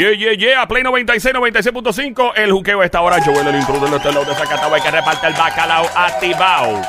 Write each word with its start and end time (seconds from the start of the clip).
Yeah, 0.00 0.12
yeah, 0.16 0.32
yeah. 0.32 0.66
Play 0.66 0.82
96, 0.82 1.34
96.5. 1.34 2.32
El 2.36 2.52
juqueo 2.52 2.80
a 2.80 2.84
esta 2.86 3.02
hora. 3.02 3.22
Joel, 3.22 3.46
el 3.48 3.56
intruder 3.56 3.90
de 3.90 3.96
este 3.98 4.08
lado 4.12 4.24
de 4.24 4.34
Zacatau. 4.34 4.74
Hay 4.74 4.80
que 4.80 4.90
reparte 4.90 5.26
el 5.26 5.34
bacalao 5.34 5.86
activado. 5.94 6.80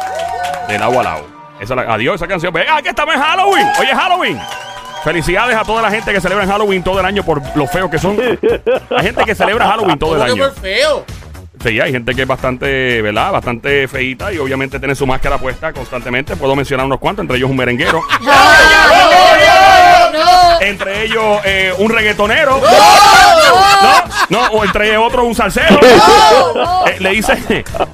De 0.70 0.80
lado 0.80 0.98
a 1.00 1.04
lado. 1.04 1.28
Esa 1.60 1.74
es 1.74 1.86
la- 1.86 1.94
adiós, 1.94 2.16
esa 2.16 2.28
canción. 2.28 2.54
Venga, 2.54 2.82
que 2.82 2.88
estamos 2.90 3.14
en 3.14 3.22
Halloween. 3.22 3.68
Oye, 3.80 3.94
Halloween. 3.94 4.40
Felicidades 5.04 5.58
a 5.58 5.64
toda 5.66 5.82
la 5.82 5.92
gente 5.92 6.14
que 6.14 6.22
celebra 6.22 6.48
Halloween 6.48 6.84
todo 6.84 7.00
el 7.02 7.06
año 7.06 7.22
por 7.24 7.42
lo 7.58 7.68
feo 7.68 7.90
que 7.90 7.98
son. 8.00 8.18
Hay 8.96 9.04
gente 9.04 9.26
que 9.26 9.36
celebra 9.36 9.68
Halloween 9.68 10.00
todo 10.00 10.16
el 10.16 10.22
¿Cómo 10.22 10.36
que 10.36 10.44
año. 10.44 10.52
feo? 10.62 11.06
Sí, 11.64 11.80
hay 11.80 11.92
gente 11.92 12.16
que 12.16 12.22
es 12.22 12.28
bastante, 12.28 13.02
¿verdad? 13.02 13.32
Bastante 13.34 13.88
feita 13.88 14.32
y 14.32 14.38
obviamente 14.38 14.80
tiene 14.80 14.96
su 14.96 15.06
máscara 15.06 15.38
puesta 15.38 15.74
constantemente. 15.74 16.36
Puedo 16.36 16.56
mencionar 16.56 16.86
unos 16.86 16.98
cuantos, 17.00 17.24
entre 17.24 17.38
ellos 17.38 17.50
un 17.50 17.58
merenguero. 17.58 18.02
Entre 20.62 21.04
ellos 21.06 21.42
eh, 21.44 21.74
un 21.80 21.90
reggaetonero. 21.90 22.62
No, 23.82 24.04
no, 24.30 24.48
o 24.52 24.64
entre 24.64 24.96
otros 24.96 25.26
un 25.26 25.34
salsero. 25.36 25.80
Eh, 26.86 26.98
le 27.00 27.10
dice 27.12 27.34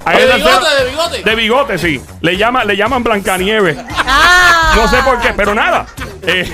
a 0.05 0.12
De 0.12 0.26
bigote, 0.36 0.76
de 0.76 0.90
bigote. 0.90 1.24
de 1.24 1.36
bigote, 1.36 1.77
sí. 1.77 2.02
Le, 2.22 2.36
llama, 2.38 2.64
le 2.66 2.76
llaman 2.76 3.04
Blancanieves. 3.04 3.77
No 4.76 4.88
sé 4.90 4.98
por 5.04 5.20
qué, 5.22 5.34
pero 5.36 5.55
nada. 5.55 5.86
Eh, 6.24 6.52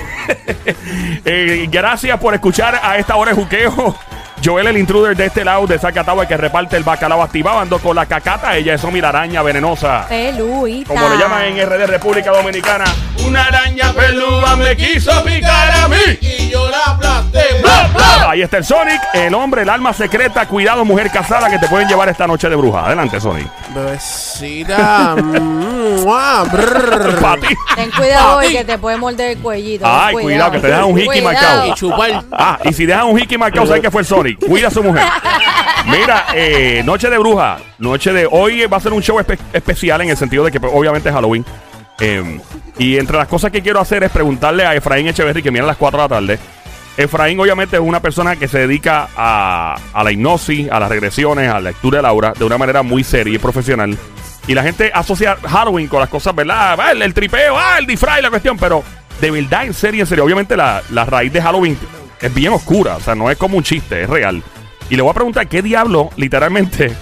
eh, 1.24 1.66
gracias 1.70 2.18
por 2.20 2.32
escuchar 2.34 2.80
a 2.82 2.96
esta 2.96 3.16
hora 3.16 3.32
de 3.32 3.36
juqueo. 3.36 3.96
Joel, 4.44 4.66
el 4.66 4.76
intruder 4.76 5.16
de 5.16 5.24
este 5.24 5.42
lado 5.42 5.66
de 5.66 5.78
Zacatagua 5.78 6.28
que 6.28 6.36
reparte 6.36 6.76
el 6.76 6.82
bacalao 6.82 7.22
activado, 7.22 7.60
ando 7.60 7.78
con 7.78 7.96
la 7.96 8.04
cacata. 8.04 8.54
Ella 8.54 8.74
es 8.74 8.84
Omi, 8.84 9.00
la 9.00 9.08
araña 9.08 9.40
venenosa. 9.40 10.04
Peluita. 10.06 10.88
Como 10.88 11.08
le 11.08 11.16
llaman 11.16 11.44
en 11.44 11.66
RD 11.66 11.86
República 11.86 12.30
Dominicana. 12.30 12.84
Una 13.26 13.44
araña 13.44 13.94
peluda 13.94 14.54
me 14.56 14.76
quiso 14.76 15.24
picar 15.24 15.70
a 15.70 15.88
mí. 15.88 15.96
Y 16.20 16.50
yo 16.50 16.68
la 16.68 16.92
aplasté. 16.92 17.42
¡Bla, 17.62 17.88
bla! 17.94 18.30
Ahí 18.32 18.42
está 18.42 18.58
el 18.58 18.64
Sonic, 18.64 19.00
el 19.14 19.32
hombre, 19.32 19.62
el 19.62 19.68
alma 19.70 19.94
secreta. 19.94 20.46
Cuidado, 20.46 20.84
mujer 20.84 21.10
casada, 21.10 21.48
que 21.48 21.58
te 21.58 21.66
pueden 21.68 21.88
llevar 21.88 22.10
esta 22.10 22.26
noche 22.26 22.50
de 22.50 22.56
bruja. 22.56 22.84
Adelante, 22.84 23.18
Sonic. 23.20 23.48
Bebecita. 23.74 25.16
mm, 25.22 26.04
ti. 27.40 27.54
Ten 27.76 27.90
cuidado 27.92 28.38
hoy 28.38 28.52
que 28.52 28.64
te 28.64 28.76
puede 28.76 28.98
morder 28.98 29.30
el 29.30 29.38
cuellito. 29.38 29.86
Ay, 29.88 30.14
cuidado, 30.16 30.50
que 30.50 30.58
te 30.58 30.66
dejan 30.66 30.84
un 30.84 30.98
hickey 30.98 31.22
Cuidado. 31.22 31.32
marcado. 31.32 31.66
Y 31.66 31.74
chupar. 31.74 32.24
Ah, 32.30 32.58
y 32.64 32.72
si 32.74 32.84
dejan 32.84 33.06
un 33.06 33.18
hickey 33.18 33.38
marcado, 33.38 33.66
sabes 33.66 33.80
que 33.80 33.90
fue 33.90 34.02
el 34.02 34.06
Sonic. 34.06 34.33
Cuida 34.36 34.68
a 34.68 34.70
su 34.70 34.82
mujer. 34.82 35.02
Mira, 35.86 36.26
eh, 36.34 36.82
Noche 36.84 37.10
de 37.10 37.18
Bruja. 37.18 37.58
Noche 37.78 38.12
de. 38.12 38.26
Hoy 38.30 38.66
va 38.66 38.76
a 38.76 38.80
ser 38.80 38.92
un 38.92 39.02
show 39.02 39.18
espe- 39.18 39.38
especial 39.52 40.00
en 40.00 40.10
el 40.10 40.16
sentido 40.16 40.44
de 40.44 40.50
que, 40.52 40.60
pues, 40.60 40.72
obviamente, 40.74 41.08
es 41.08 41.14
Halloween. 41.14 41.44
Eh, 42.00 42.40
y 42.78 42.96
entre 42.98 43.16
las 43.18 43.28
cosas 43.28 43.50
que 43.52 43.62
quiero 43.62 43.80
hacer 43.80 44.02
es 44.02 44.10
preguntarle 44.10 44.64
a 44.66 44.74
Efraín 44.74 45.06
Echeverry, 45.06 45.42
que 45.42 45.50
viene 45.50 45.64
a 45.64 45.68
las 45.68 45.76
4 45.76 45.98
de 45.98 46.04
la 46.04 46.08
tarde. 46.08 46.38
Efraín, 46.96 47.38
obviamente, 47.40 47.76
es 47.76 47.82
una 47.82 48.00
persona 48.00 48.36
que 48.36 48.48
se 48.48 48.60
dedica 48.60 49.08
a, 49.16 49.76
la 50.02 50.12
hipnosis, 50.12 50.70
a 50.70 50.78
las 50.80 50.88
regresiones, 50.88 51.48
a 51.50 51.54
la 51.54 51.70
lectura 51.70 51.98
de 51.98 52.02
la 52.02 52.32
de 52.32 52.44
una 52.44 52.58
manera 52.58 52.82
muy 52.82 53.02
seria 53.04 53.34
y 53.34 53.38
profesional. 53.38 53.96
Y 54.46 54.54
la 54.54 54.62
gente 54.62 54.90
asocia 54.94 55.36
Halloween 55.48 55.88
con 55.88 56.00
las 56.00 56.08
cosas, 56.08 56.34
¿verdad? 56.34 56.76
Ah, 56.78 56.92
El, 56.92 57.02
el 57.02 57.14
tripeo, 57.14 57.56
ah, 57.58 57.76
el 57.78 57.86
disfraz 57.86 58.20
la 58.22 58.30
cuestión, 58.30 58.56
pero 58.58 58.82
de 59.20 59.30
verdad, 59.30 59.64
en 59.64 59.74
serio, 59.74 60.02
en 60.02 60.06
serio, 60.06 60.24
obviamente 60.24 60.56
la 60.56 60.82
raíz 61.06 61.32
de 61.32 61.40
Halloween 61.42 61.78
es 62.20 62.34
bien 62.34 62.52
oscura, 62.52 62.96
o 62.96 63.00
sea, 63.00 63.14
no 63.14 63.30
es 63.30 63.36
como 63.36 63.56
un 63.56 63.62
chiste, 63.62 64.02
es 64.02 64.10
real. 64.10 64.42
Y 64.90 64.96
le 64.96 65.02
voy 65.02 65.10
a 65.10 65.14
preguntar, 65.14 65.48
¿qué 65.48 65.62
diablo, 65.62 66.10
literalmente, 66.16 66.92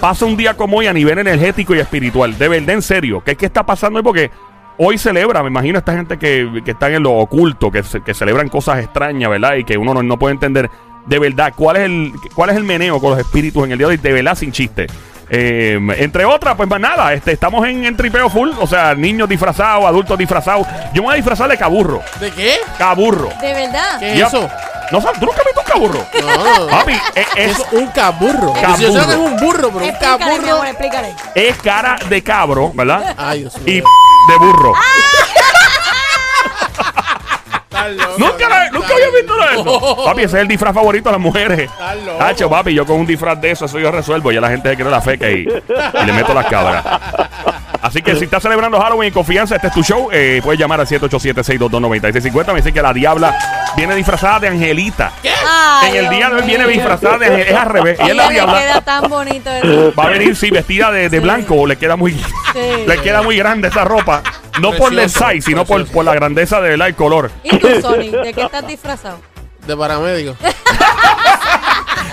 pasa 0.00 0.24
un 0.24 0.36
día 0.36 0.54
como 0.54 0.78
hoy 0.78 0.86
a 0.86 0.92
nivel 0.92 1.18
energético 1.18 1.74
y 1.74 1.78
espiritual? 1.78 2.36
De 2.36 2.48
verdad, 2.48 2.70
en 2.70 2.82
serio, 2.82 3.22
¿qué, 3.24 3.36
está 3.38 3.64
pasando 3.64 3.98
hoy? 3.98 4.02
Porque 4.02 4.30
hoy 4.78 4.98
celebra, 4.98 5.42
me 5.42 5.48
imagino, 5.48 5.78
esta 5.78 5.94
gente 5.94 6.18
que, 6.18 6.62
que 6.64 6.72
está 6.72 6.90
en 6.90 7.02
lo 7.02 7.12
oculto, 7.14 7.70
que, 7.70 7.82
que 8.04 8.14
celebran 8.14 8.48
cosas 8.48 8.80
extrañas, 8.80 9.30
¿verdad? 9.30 9.56
Y 9.56 9.64
que 9.64 9.78
uno 9.78 9.94
no, 9.94 10.02
no 10.02 10.18
puede 10.18 10.34
entender 10.34 10.70
de 11.06 11.18
verdad 11.18 11.52
cuál 11.56 11.76
es, 11.76 11.82
el, 11.84 12.12
cuál 12.34 12.50
es 12.50 12.56
el 12.56 12.64
meneo 12.64 13.00
con 13.00 13.10
los 13.10 13.20
espíritus 13.20 13.64
en 13.64 13.72
el 13.72 13.78
día 13.78 13.86
de 13.86 13.94
hoy, 13.94 13.96
de 13.96 14.12
verdad, 14.12 14.34
sin 14.34 14.52
chiste. 14.52 14.86
Eh, 15.28 15.78
entre 15.98 16.24
otras, 16.24 16.54
pues 16.56 16.68
más 16.68 16.78
nada, 16.80 17.12
este, 17.12 17.32
estamos 17.32 17.66
en, 17.66 17.84
en 17.84 17.96
tripeo 17.96 18.28
full, 18.30 18.50
o 18.60 18.66
sea, 18.66 18.94
niños 18.94 19.28
disfrazados, 19.28 19.84
adultos 19.84 20.16
disfrazados. 20.18 20.66
Yo 20.94 21.02
me 21.02 21.06
voy 21.08 21.12
a 21.14 21.16
disfrazar 21.16 21.48
de 21.48 21.56
caburro. 21.58 22.00
¿De 22.20 22.30
qué? 22.30 22.54
Caburro. 22.78 23.30
De 23.40 23.52
verdad. 23.54 23.98
¿Qué 23.98 24.12
es 24.12 24.18
Yep. 24.18 24.26
eso? 24.28 24.50
¿No 24.92 25.00
sabes? 25.00 25.18
¿Tú 25.18 25.26
nunca 25.26 25.38
has 25.40 25.44
visto 25.46 25.60
un 25.60 25.66
caburro? 25.66 26.06
No. 26.60 26.66
Papi, 26.68 26.92
es, 27.16 27.26
Es 27.34 27.58
es, 27.58 27.66
un 27.72 27.88
caburro. 27.88 28.52
Caburro. 28.52 28.76
Yo 28.78 28.92
sé 28.92 29.06
que 29.06 29.12
es 29.12 29.18
un 29.18 29.36
burro, 29.38 29.70
pero 29.72 29.78
un 29.78 29.82
Explícale, 29.82 30.24
mi 30.26 30.30
caburro. 30.36 30.52
amor, 30.54 30.66
explícale. 30.68 31.14
es 31.34 31.56
cara 31.56 31.96
de 32.08 32.22
cabro, 32.22 32.70
¿verdad? 32.72 33.14
Ay, 33.18 33.40
Dios 33.40 33.54
Y 33.66 33.70
mío. 33.72 33.84
de 34.28 34.36
burro. 34.46 34.74
Nunca, 38.18 38.48
la- 38.48 38.70
nunca 38.70 38.88
había 38.94 39.06
visto 39.16 39.34
eso. 39.52 39.64
loco. 39.64 40.04
Papi, 40.04 40.22
ese 40.22 40.36
es 40.36 40.42
el 40.42 40.48
disfraz 40.48 40.74
favorito 40.74 41.08
de 41.08 41.12
las 41.12 41.20
mujeres. 41.20 41.58
Estás 41.70 41.96
loco. 42.04 42.18
Tacho, 42.18 42.50
papi, 42.50 42.74
yo 42.74 42.84
con 42.86 42.96
un 43.00 43.06
disfraz 43.06 43.40
de 43.40 43.50
eso, 43.50 43.64
eso 43.66 43.78
yo 43.78 43.90
resuelvo. 43.90 44.32
Ya 44.32 44.40
la 44.40 44.48
gente 44.48 44.70
se 44.70 44.76
cree 44.76 44.90
la 44.90 45.00
feca 45.00 45.28
y, 45.30 45.46
y 45.46 46.06
le 46.06 46.12
meto 46.12 46.34
las 46.34 46.46
cabras. 46.46 46.84
Así 47.82 48.02
que 48.02 48.16
si 48.16 48.24
estás 48.24 48.42
celebrando 48.42 48.80
Halloween 48.80 49.08
en 49.08 49.14
confianza, 49.14 49.54
este 49.56 49.68
es 49.68 49.72
tu 49.72 49.82
show. 49.84 50.08
eh, 50.12 50.40
puedes 50.42 50.58
llamar 50.58 50.80
al 50.80 50.86
787-622-9650. 50.88 52.46
Me 52.48 52.54
dicen 52.56 52.74
que 52.74 52.82
la 52.82 52.92
diabla 52.92 53.36
viene 53.76 53.94
disfrazada 53.94 54.40
de 54.40 54.48
Angelita. 54.48 55.12
Ay, 55.48 55.90
En 55.96 56.04
el 56.04 56.10
día 56.10 56.28
de 56.30 56.36
hoy 56.36 56.42
viene 56.42 56.64
mío. 56.66 56.74
disfrazada 56.74 57.18
de 57.18 57.26
Angelita. 57.26 57.50
Es 57.50 57.56
al 57.56 57.68
revés. 57.68 57.98
Ella 58.00 58.10
es 58.10 58.16
la 58.16 58.22
Ella 58.24 58.28
le 58.28 58.34
diabla. 58.34 58.60
queda 58.60 58.80
tan 58.80 59.08
bonito 59.10 59.50
eso. 59.50 59.92
Va 59.96 60.04
a 60.04 60.08
venir, 60.08 60.34
sí, 60.34 60.50
vestida 60.50 60.90
de, 60.90 61.08
de 61.08 61.16
Sí. 61.18 61.22
blanco. 61.22 61.66
Le 61.66 61.76
queda 61.76 61.94
muy, 61.96 62.12
Sí. 62.12 62.84
le 62.86 62.98
queda 63.02 63.22
muy 63.22 63.36
grande 63.36 63.68
esa 63.68 63.84
ropa. 63.84 64.22
No 64.60 64.72
por 64.72 64.92
el 64.92 65.10
size, 65.10 65.42
sino 65.42 65.64
por, 65.64 65.86
por 65.86 66.04
la 66.04 66.14
grandeza 66.14 66.60
de 66.60 66.74
el 66.74 66.94
color. 66.94 67.30
¿Y 67.42 67.56
tú, 67.58 67.68
Sonic? 67.80 68.10
¿De 68.12 68.32
qué 68.32 68.42
estás 68.42 68.66
disfrazado? 68.66 69.18
De 69.66 69.76
paramédico. 69.76 70.36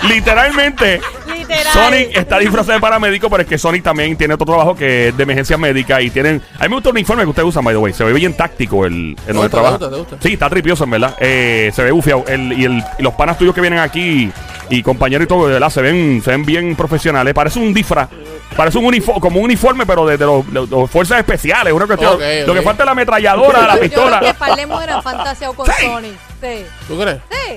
Literalmente, 0.08 1.00
Literal. 1.26 1.72
Sonic 1.72 2.16
está 2.16 2.38
disfrazado 2.38 2.74
de 2.74 2.80
paramédico, 2.80 3.30
pero 3.30 3.42
es 3.42 3.48
que 3.48 3.56
Sonic 3.56 3.82
también 3.82 4.16
tiene 4.16 4.34
otro 4.34 4.46
trabajo 4.46 4.74
que 4.74 5.08
es 5.08 5.16
de 5.16 5.22
emergencia 5.22 5.56
médica 5.56 6.02
y 6.02 6.10
tienen... 6.10 6.42
A 6.58 6.64
mí 6.64 6.68
me 6.68 6.74
gusta 6.76 6.90
el 6.90 6.96
uniforme 6.96 7.22
que 7.22 7.28
ustedes 7.30 7.48
usan, 7.48 7.64
by 7.64 7.74
the 7.74 7.78
way. 7.78 7.92
Se 7.92 8.04
ve 8.04 8.12
bien 8.12 8.34
táctico 8.36 8.84
el, 8.84 8.92
en 8.92 9.16
donde 9.26 9.32
gusta, 9.34 9.50
trabaja. 9.50 9.78
te 9.78 9.84
gusta, 9.84 9.96
te 9.96 10.00
gusta. 10.00 10.16
Sí, 10.20 10.34
está 10.34 10.50
tripioso, 10.50 10.84
en 10.84 10.90
verdad. 10.90 11.16
Eh, 11.20 11.70
se 11.74 11.82
ve 11.82 11.90
bufiado. 11.90 12.24
El, 12.26 12.52
y, 12.52 12.64
el, 12.64 12.82
y 12.98 13.02
los 13.02 13.14
panas 13.14 13.38
tuyos 13.38 13.54
que 13.54 13.60
vienen 13.62 13.78
aquí 13.78 14.30
y 14.68 14.82
compañeros 14.82 15.24
y 15.24 15.28
todo, 15.28 15.46
de 15.46 15.54
verdad, 15.54 15.70
se 15.70 15.80
ven, 15.80 16.20
se 16.22 16.30
ven 16.32 16.44
bien 16.44 16.76
profesionales. 16.76 17.32
Parece 17.32 17.58
un 17.58 17.72
disfraz. 17.72 18.08
Parece 18.56 18.78
un 18.78 18.84
uniforme, 18.84 19.20
como 19.20 19.38
un 19.40 19.44
uniforme, 19.46 19.84
pero 19.84 20.06
de, 20.06 20.16
de 20.16 20.24
los, 20.26 20.46
de 20.52 20.66
los 20.68 20.88
fuerzas 20.90 21.18
especiales. 21.18 21.72
Una 21.72 21.86
cuestión. 21.86 22.18
Lo 22.46 22.54
que 22.54 22.62
falta 22.62 22.82
es 22.82 22.86
la 22.86 22.92
ametralladora, 22.92 23.60
la 23.62 23.66
Yo 23.74 23.78
creo 23.80 23.82
pistola. 23.90 24.20
que 24.20 24.34
Parlemos 24.34 24.82
eran 24.82 25.02
fantaseado 25.02 25.54
con 25.54 25.66
Sí. 25.66 25.86
Sonic. 25.86 26.12
Sí. 26.40 26.64
¿Tú 26.86 26.98
crees? 27.00 27.18
Sí. 27.30 27.56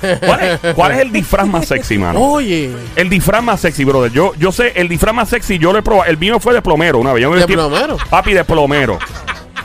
sí. 0.00 0.08
¿Cuál 0.26 0.40
es, 0.42 0.74
cuál 0.74 0.92
es 0.92 0.98
el 0.98 1.12
disfraz 1.12 1.46
más 1.46 1.66
sexy, 1.66 1.96
mano? 1.98 2.20
Oye. 2.20 2.70
El 2.96 3.08
disfraz 3.08 3.42
más 3.42 3.60
sexy, 3.60 3.84
brother. 3.84 4.12
Yo, 4.12 4.32
yo 4.36 4.52
sé, 4.52 4.72
el 4.76 4.88
disfraz 4.88 5.14
más 5.14 5.28
sexy, 5.30 5.58
yo 5.58 5.72
lo 5.72 5.78
he 5.78 5.82
probado. 5.82 6.10
El 6.10 6.18
mío 6.18 6.38
fue 6.40 6.52
de 6.52 6.60
plomero 6.60 6.98
una 6.98 7.12
vez. 7.14 7.22
Yo 7.22 7.30
me 7.30 7.36
¿De 7.36 7.46
vestí- 7.46 7.54
plomero? 7.54 7.96
Papi, 8.10 8.34
de 8.34 8.44
plomero. 8.44 8.98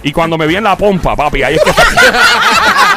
Y 0.02 0.14
cuando 0.14 0.38
me 0.38 0.48
vi 0.48 0.56
en 0.56 0.64
la 0.64 0.78
pompa, 0.78 1.14
papi, 1.16 1.44
ahí 1.44 1.56
es 1.56 1.62
que. 1.64 1.72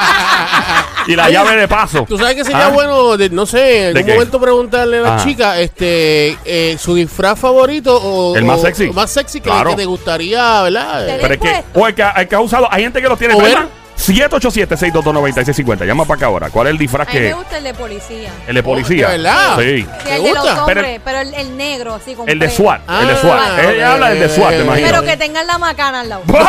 y 1.06 1.16
la 1.16 1.30
llave 1.30 1.56
de 1.56 1.68
paso. 1.68 2.04
¿Tú 2.08 2.16
sabes 2.18 2.34
que 2.34 2.44
sería 2.44 2.66
Ah. 2.66 2.70
bueno, 2.70 3.16
de- 3.16 3.30
no 3.30 3.46
sé, 3.46 3.88
en 3.88 3.94
¿De 3.94 4.00
algún 4.00 4.04
qué? 4.06 4.12
momento 4.14 4.40
preguntarle 4.40 4.98
a 4.98 5.00
la 5.00 5.14
Ajá. 5.16 5.24
chica 5.24 5.60
este, 5.60 6.36
eh, 6.44 6.76
su 6.78 6.94
disfraz 6.94 7.38
favorito 7.38 7.96
o 7.96 8.36
El 8.36 8.44
más 8.44 8.58
o- 8.60 8.62
sexy. 8.62 8.86
o 8.88 8.92
más 8.92 9.10
sexy 9.10 9.40
que, 9.40 9.48
Claro. 9.50 9.70
que 9.70 9.76
te 9.76 9.84
gustaría, 9.84 10.62
¿verdad? 10.62 11.18
Pero 11.20 11.34
es 11.34 11.40
que, 11.40 11.64
o 11.74 11.86
el 11.86 11.94
que, 11.94 12.04
el 12.16 12.28
que 12.28 12.34
ha 12.34 12.40
usado, 12.40 12.68
hay 12.70 12.82
gente 12.84 13.00
que 13.02 13.08
lo 13.08 13.16
tiene. 13.16 13.34
O 13.34 13.38
ver. 13.38 13.48
¿verdad? 13.54 13.68
787-622-9650. 14.02 15.84
Llama 15.86 16.04
para 16.04 16.16
acá 16.16 16.26
ahora. 16.26 16.50
¿Cuál 16.50 16.66
es 16.68 16.70
el 16.72 16.78
disfraz 16.78 17.08
A 17.08 17.12
mí 17.12 17.18
me 17.20 17.26
que. 17.28 17.32
gusta 17.34 17.58
el 17.58 17.64
de 17.64 17.74
policía. 17.74 18.30
El 18.46 18.54
de 18.56 18.62
policía. 18.62 19.08
¿De 19.10 19.16
verdad? 19.18 19.56
Sí. 19.58 19.62
Sí, 19.82 19.86
¿Te 20.04 20.16
el 20.16 20.22
de 20.22 20.32
los? 20.34 20.42
Pero- 20.44 20.60
hombres, 20.64 21.00
pero, 21.04 21.18
el, 21.20 21.34
el 21.34 21.56
negro, 21.56 21.94
así 21.94 22.14
con 22.14 22.28
El 22.28 22.38
de. 22.38 22.50
SWAT. 22.50 22.80
el 23.00 23.06
de 23.06 23.12
Ah, 23.12 23.16
SWAT. 23.20 23.58
Ella 23.58 23.86
ok, 23.88 23.92
habla 23.94 24.08
del 24.10 24.18
de 24.20 24.28
SWAT, 24.28 24.50
te 24.50 24.60
imagino. 24.62 24.88
Pero 24.88 25.02
que 25.02 25.16
tengan 25.16 25.46
la 25.46 25.58
macana 25.58 26.00
al 26.00 26.08
lado. 26.08 26.22
Bueno, 26.32 26.48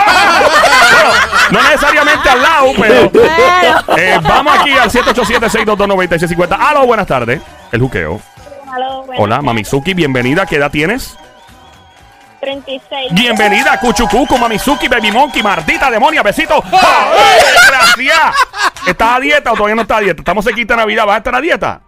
no 1.51 1.61
necesariamente 1.69 2.29
al 2.29 2.41
lado, 2.41 2.71
pero. 2.79 3.11
Eh, 3.97 4.19
vamos 4.23 4.57
aquí 4.59 4.71
al 4.71 4.89
787-622-9650. 4.89 6.57
Aló, 6.59 6.85
buenas 6.85 7.07
tardes. 7.07 7.41
El 7.71 7.81
juqueo. 7.81 8.21
Hola. 9.17 9.41
Mamizuki, 9.41 9.94
bienvenida. 9.94 10.45
¿Qué 10.45 10.56
edad 10.57 10.71
tienes? 10.71 11.15
36. 12.44 13.13
Bienvenida, 13.13 13.80
Cuchucucu, 13.80 14.38
Mamizuki, 14.38 14.90
Baby 14.90 15.12
Monkey, 15.13 15.42
Martita, 15.42 15.90
demonia, 15.90 16.22
besito. 16.22 16.62
¡Ay, 16.74 17.40
Gracias. 17.69 18.19
¿Estás 18.86 19.16
a 19.16 19.19
dieta 19.22 19.54
o 19.54 19.56
todavía 19.56 19.75
no 19.75 19.84
estás 19.84 20.00
a 20.00 20.01
dieta? 20.01 20.19
Estamos 20.22 20.44
cerquita 20.44 20.74
de 20.74 20.80
Navidad. 20.81 21.06
¿Vas 21.06 21.16
a 21.16 21.19
estar 21.19 21.34
a 21.36 21.40
dieta? 21.40 21.72
A 21.72 21.78
lo 21.78 21.81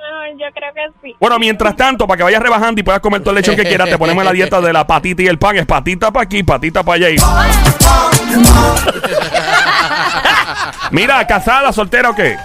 mejor 0.00 0.28
yo 0.40 0.46
creo 0.54 0.72
que 0.72 0.80
sí. 1.02 1.14
Bueno, 1.20 1.38
mientras 1.38 1.76
tanto, 1.76 2.06
para 2.06 2.16
que 2.16 2.22
vayas 2.24 2.40
rebajando 2.42 2.80
y 2.80 2.84
puedas 2.84 3.02
comer 3.02 3.20
todo 3.20 3.32
el 3.32 3.36
lechón 3.36 3.56
que 3.56 3.64
quieras, 3.64 3.90
te 3.90 3.98
ponemos 3.98 4.22
en 4.22 4.26
la 4.26 4.32
dieta 4.32 4.58
de 4.62 4.72
la 4.72 4.86
patita 4.86 5.20
y 5.22 5.26
el 5.26 5.38
pan. 5.38 5.58
Es 5.58 5.66
patita 5.66 6.10
para 6.10 6.24
aquí, 6.24 6.42
patita 6.42 6.82
para 6.82 6.96
allá. 6.96 7.10
y- 7.10 7.16
Mira, 10.92 11.26
casada, 11.26 11.72
soltera 11.74 12.08
o 12.10 12.14
qué? 12.14 12.38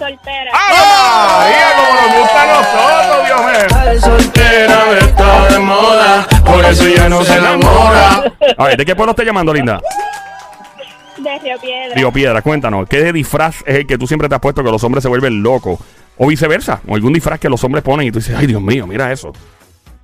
Soltera. 0.00 0.50
¡Ah! 0.54 1.40
María, 1.40 1.66
como 1.76 1.92
nos 2.00 2.20
gusta 2.20 2.42
a 2.42 2.46
nosotros, 2.56 3.26
Dios 3.26 3.40
mío. 3.44 4.00
Soltera 4.00 4.98
está 4.98 5.48
de 5.50 5.58
moda, 5.58 6.26
por 6.42 6.64
eso 6.64 6.88
ya 6.88 7.06
no 7.10 7.22
se 7.22 7.36
enamora. 7.36 8.32
A 8.56 8.64
ver, 8.64 8.78
¿de 8.78 8.86
qué 8.86 8.96
pueblo 8.96 9.10
estás 9.10 9.26
llamando, 9.26 9.52
linda? 9.52 9.78
De 11.18 11.38
Río 11.40 11.58
Piedra. 11.60 11.94
Río 11.94 12.10
Piedra, 12.12 12.40
cuéntanos, 12.40 12.88
¿qué 12.88 13.12
disfraz 13.12 13.56
es 13.66 13.76
el 13.76 13.86
que 13.86 13.98
tú 13.98 14.06
siempre 14.06 14.26
te 14.26 14.36
has 14.36 14.40
puesto 14.40 14.64
que 14.64 14.70
los 14.70 14.82
hombres 14.84 15.02
se 15.02 15.08
vuelven 15.10 15.42
locos? 15.42 15.78
O 16.16 16.26
viceversa, 16.26 16.80
o 16.88 16.94
algún 16.94 17.12
disfraz 17.12 17.38
que 17.38 17.50
los 17.50 17.62
hombres 17.62 17.84
ponen 17.84 18.06
y 18.06 18.10
tú 18.10 18.20
dices, 18.20 18.34
ay 18.38 18.46
Dios 18.46 18.62
mío, 18.62 18.86
mira 18.86 19.12
eso. 19.12 19.34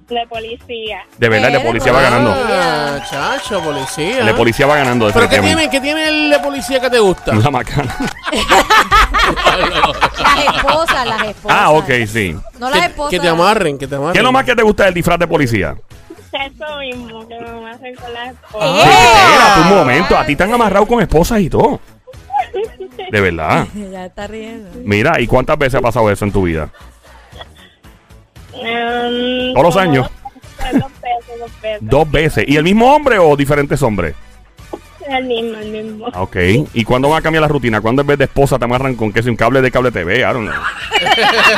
De 0.08 0.24
policía. 0.28 1.00
De 1.18 1.28
verdad, 1.28 1.48
el 1.48 1.54
de 1.54 1.58
Eh, 1.60 1.64
policía 1.66 1.92
va 1.92 1.98
ah. 1.98 2.02
ganando. 2.02 2.32
Ah, 2.32 2.98
chacho, 3.10 3.60
policía. 3.60 4.20
El 4.20 4.26
de 4.26 4.34
policía 4.34 4.66
va 4.66 4.76
ganando. 4.76 5.10
¿Pero 5.12 5.28
qué 5.28 5.40
tiene, 5.40 5.68
qué 5.68 5.80
tiene 5.80 6.08
el 6.08 6.30
de 6.30 6.38
policía 6.38 6.80
que 6.80 6.90
te 6.90 6.98
gusta? 7.00 7.34
La 7.34 7.50
macana. 7.50 7.96
Las 10.18 10.56
esposas, 10.56 11.06
las 11.06 11.22
esposas. 11.24 11.58
Ah, 11.60 11.70
ok, 11.70 11.90
sí. 12.06 12.36
No 12.58 12.70
las 12.70 12.80
que, 12.80 12.86
esposas. 12.86 13.10
que 13.10 13.20
te 13.20 13.28
amarren, 13.28 13.78
que 13.78 13.86
te 13.86 13.94
amarren. 13.96 14.12
¿Qué 14.12 14.18
es 14.18 14.24
lo 14.24 14.32
más 14.32 14.44
que 14.44 14.54
te 14.54 14.62
gusta 14.62 14.84
del 14.84 14.94
disfraz 14.94 15.18
de 15.18 15.26
policía? 15.26 15.74
Eso 16.32 16.78
mismo, 16.78 17.26
que 17.26 17.38
me 17.40 17.70
hacen 17.70 17.94
con 17.96 18.12
las 18.12 18.28
Eh. 18.28 18.34
esposas. 18.44 18.86
Espérate 18.86 19.60
un 19.62 19.68
momento, 19.78 20.18
a 20.18 20.24
ti 20.26 20.36
te 20.36 20.44
han 20.44 20.52
amarrado 20.52 20.86
con 20.86 21.00
esposas 21.00 21.40
y 21.40 21.50
todo. 21.50 21.80
De 23.10 23.20
verdad. 23.20 23.66
Ya 23.92 24.06
está 24.06 24.26
riendo. 24.26 24.70
Mira, 24.84 25.20
¿y 25.20 25.26
cuántas 25.26 25.58
veces 25.58 25.76
ha 25.76 25.80
pasado 25.82 26.10
eso 26.10 26.24
en 26.24 26.32
tu 26.32 26.42
vida? 26.42 26.68
Um, 28.60 29.52
Todos 29.54 29.64
los 29.66 29.76
años. 29.76 30.10
Dos, 30.72 30.90
pesos, 31.00 31.78
dos 31.80 32.10
veces. 32.10 32.44
¿Y 32.48 32.56
el 32.56 32.64
mismo 32.64 32.92
hombre 32.94 33.18
o 33.18 33.36
diferentes 33.36 33.82
hombres? 33.82 34.14
El 35.08 35.24
mismo, 35.26 35.56
el 35.58 35.70
mismo. 35.70 36.06
Ok. 36.14 36.36
¿Y 36.74 36.82
cuándo 36.84 37.08
van 37.08 37.20
a 37.20 37.22
cambiar 37.22 37.42
la 37.42 37.46
rutina? 37.48 37.80
¿Cuándo 37.80 38.02
en 38.02 38.08
vez 38.08 38.18
de 38.18 38.24
esposa 38.24 38.58
te 38.58 38.64
amarran 38.64 38.96
con 38.96 39.12
qué 39.12 39.22
sé, 39.22 39.30
un 39.30 39.36
cable 39.36 39.60
de 39.62 39.70
cable 39.70 39.92
TV? 39.92 40.18
I 40.18 40.22
don't 40.22 40.48
know. 40.50 40.60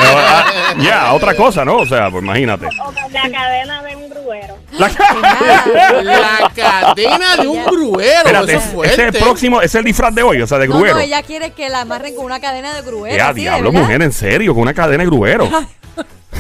Ah, 0.01 0.75
Ya, 0.79 1.15
otra 1.15 1.35
cosa, 1.35 1.65
¿no? 1.65 1.77
O 1.79 1.87
sea, 1.87 2.11
pues 2.11 2.23
imagínate. 2.23 2.67
O 2.67 2.93
la 3.11 3.31
cadena 3.31 3.83
de 3.83 3.97
un 3.97 4.11
gruero. 4.11 4.55
La- 4.73 4.89
La 6.03 6.53
cadena 6.55 7.37
de 7.37 7.49
un 7.49 7.65
gruero. 7.65 8.01
Espérate, 8.19 8.55
eso 8.55 8.85
es 8.85 8.93
ese 8.93 9.03
es 9.09 9.15
el 9.15 9.23
próximo, 9.23 9.59
ese 9.61 9.67
es 9.67 9.75
el 9.77 9.85
disfraz 9.85 10.15
de 10.15 10.23
hoy, 10.23 10.43
o 10.43 10.47
sea, 10.47 10.59
de 10.59 10.67
gruero. 10.67 10.95
no, 10.97 11.01
ella 11.01 11.23
quiere 11.23 11.53
que 11.53 11.69
la 11.71 11.81
amarren 11.83 12.15
con 12.15 12.27
una 12.27 12.41
cadena 12.41 12.75
de 12.75 12.83
gruero. 12.83 13.23
A 13.25 13.29
así, 13.29 13.37
de 13.37 13.41
diablo, 13.43 13.73
mujer, 13.73 14.03
en 14.03 14.13
serio, 14.13 14.53
con 14.53 14.63
una 14.63 14.75
cadena 14.75 15.03
de 15.05 15.07
gruero. 15.09 15.49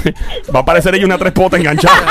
Va 0.55 0.61
a 0.61 0.63
aparecer 0.63 0.95
ella 0.95 1.05
una 1.05 1.19
tres 1.19 1.33
potas 1.33 1.61
enganchada. 1.61 1.99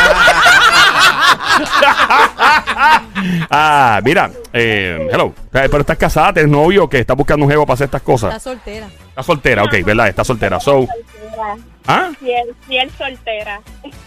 ah, 3.49 3.99
mira, 4.03 4.31
eh, 4.53 5.07
hello. 5.11 5.33
Eh, 5.53 5.67
Pero 5.69 5.79
estás 5.79 5.97
casada, 5.97 6.33
tienes 6.33 6.51
novio 6.51 6.89
que 6.89 6.99
está 6.99 7.13
buscando 7.13 7.45
un 7.45 7.51
jevo 7.51 7.65
para 7.65 7.75
hacer 7.75 7.85
estas 7.85 8.01
Está 8.01 8.11
cosas. 8.11 8.43
soltera. 8.43 8.87
Está 9.09 9.23
soltera, 9.23 9.63
ok, 9.63 9.73
¿verdad? 9.83 10.07
Está 10.07 10.23
soltera. 10.23 10.59
So. 10.59 10.87
¿ah? 11.87 12.09
Fiel, 12.19 12.55
fiel 12.67 12.91
soltera. 12.97 13.61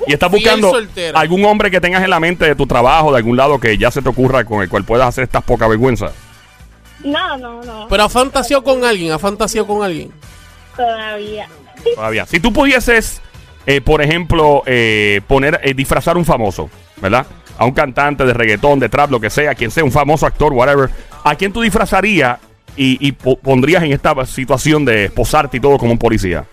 Y 0.06 0.12
estás 0.12 0.30
buscando 0.30 0.72
algún 1.14 1.44
hombre 1.44 1.70
que 1.70 1.80
tengas 1.80 2.02
en 2.02 2.10
la 2.10 2.20
mente 2.20 2.44
de 2.44 2.54
tu 2.54 2.66
trabajo, 2.66 3.12
de 3.12 3.18
algún 3.18 3.36
lado 3.36 3.58
que 3.58 3.76
ya 3.76 3.90
se 3.90 4.02
te 4.02 4.08
ocurra 4.08 4.44
con 4.44 4.62
el 4.62 4.68
cual 4.68 4.84
puedas 4.84 5.08
hacer 5.08 5.24
estas 5.24 5.42
poca 5.42 5.66
vergüenza. 5.66 6.12
No, 7.04 7.36
no, 7.38 7.62
no. 7.62 7.86
Pero 7.88 8.04
ha 8.04 8.08
fantaseado 8.08 8.62
con 8.62 8.84
alguien, 8.84 9.12
ha 9.12 9.18
fantaseado 9.18 9.66
con 9.66 9.82
alguien. 9.82 10.12
Todavía. 10.76 11.48
Todavía. 11.94 12.26
Si 12.26 12.40
tú 12.40 12.52
pudieses, 12.52 13.20
eh, 13.66 13.80
por 13.80 14.02
ejemplo, 14.02 14.62
eh, 14.66 15.20
poner, 15.26 15.60
eh, 15.62 15.74
disfrazar 15.74 16.16
un 16.16 16.24
famoso, 16.24 16.70
¿verdad? 16.96 17.26
A 17.58 17.64
un 17.64 17.72
cantante 17.72 18.24
de 18.24 18.32
reggaetón, 18.32 18.78
de 18.80 18.88
trap, 18.88 19.10
lo 19.10 19.20
que 19.20 19.30
sea, 19.30 19.54
quien 19.54 19.70
sea, 19.70 19.84
un 19.84 19.92
famoso 19.92 20.26
actor, 20.26 20.52
whatever. 20.52 20.88
¿A 21.24 21.34
quién 21.34 21.52
tú 21.52 21.60
disfrazarías 21.60 22.38
y, 22.76 22.96
y 23.06 23.12
po- 23.12 23.36
pondrías 23.36 23.82
en 23.82 23.92
esta 23.92 24.14
situación 24.26 24.84
de 24.84 25.06
esposarte 25.06 25.58
y 25.58 25.60
todo 25.60 25.76
como 25.76 25.92
un 25.92 25.98
policía? 25.98 26.44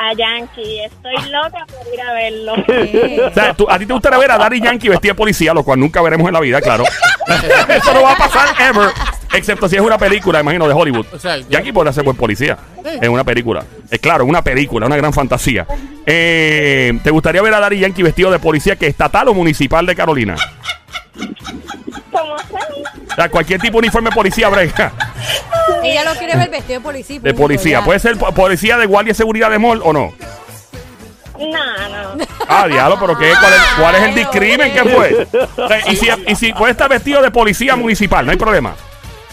A 0.00 0.14
Yankee. 0.14 0.84
Estoy 0.84 1.30
loca 1.32 1.66
por 1.66 1.92
ir 1.92 2.00
a 2.00 2.12
verlo. 2.12 2.54
O 3.26 3.34
sea, 3.34 3.52
tú- 3.54 3.66
a 3.68 3.76
ti 3.80 3.86
te 3.86 3.92
gustaría 3.92 4.18
ver 4.18 4.30
a 4.30 4.38
Daddy 4.38 4.60
Yankee 4.60 4.88
vestido 4.88 5.14
de 5.14 5.18
policía, 5.18 5.52
lo 5.52 5.64
cual 5.64 5.80
nunca 5.80 6.00
veremos 6.02 6.28
en 6.28 6.34
la 6.34 6.40
vida, 6.40 6.60
claro. 6.60 6.84
Eso 7.68 7.92
no 7.94 8.02
va 8.02 8.12
a 8.12 8.16
pasar 8.16 8.48
ever. 8.60 8.90
Excepto 9.34 9.68
si 9.68 9.76
es 9.76 9.82
una 9.82 9.98
película, 9.98 10.40
imagino, 10.40 10.66
de 10.66 10.74
Hollywood. 10.74 11.06
O 11.12 11.18
sea, 11.18 11.36
Yankee 11.38 11.72
podría 11.72 11.92
ser 11.92 12.02
buen 12.04 12.16
policía. 12.16 12.56
En 12.84 13.10
una 13.10 13.24
película. 13.24 13.62
Es 13.90 13.98
claro, 14.00 14.24
una 14.24 14.42
película, 14.42 14.86
una 14.86 14.96
gran 14.96 15.12
fantasía. 15.12 15.66
Eh, 16.06 16.98
¿Te 17.04 17.10
gustaría 17.10 17.42
ver 17.42 17.52
a 17.54 17.60
Daddy 17.60 17.80
Yankee 17.80 18.02
vestido 18.02 18.30
de 18.30 18.38
policía 18.38 18.76
que 18.76 18.86
estatal 18.86 19.28
o 19.28 19.34
municipal 19.34 19.84
de 19.86 19.94
Carolina? 19.94 20.36
O 22.10 23.14
sea, 23.14 23.28
cualquier 23.28 23.60
tipo 23.60 23.74
de 23.74 23.78
uniforme 23.86 24.10
de 24.10 24.14
policía 24.16 24.48
brega. 24.48 24.92
ella 25.82 26.04
lo 26.04 26.18
quiere 26.18 26.36
ver 26.36 26.50
vestido 26.50 26.78
de 26.78 26.84
policía. 26.84 27.20
De 27.20 27.34
policía. 27.34 27.78
ya. 27.80 27.84
¿Puede 27.84 27.98
ser 27.98 28.16
po- 28.16 28.32
policía 28.32 28.76
de 28.78 28.86
guardia 28.86 29.10
de 29.12 29.16
seguridad 29.16 29.50
de 29.50 29.58
mall 29.58 29.80
o 29.84 29.92
no? 29.92 30.12
No, 31.38 32.16
no. 32.16 32.24
Ah, 32.48 32.66
diablo, 32.66 32.96
pero 32.98 33.16
¿qué? 33.18 33.30
¿Cuál 33.38 33.52
es, 33.52 33.60
cuál 33.78 33.94
es 33.96 34.02
el 34.02 34.14
discrimen 34.14 34.72
que 34.72 34.82
fue? 34.84 35.26
O 35.56 35.68
sea, 35.68 35.92
y, 35.92 35.96
si, 35.96 36.08
y 36.26 36.34
si 36.34 36.52
puede 36.52 36.72
estar 36.72 36.88
vestido 36.88 37.22
de 37.22 37.30
policía 37.30 37.76
municipal, 37.76 38.24
no 38.24 38.32
hay 38.32 38.38
problema. 38.38 38.74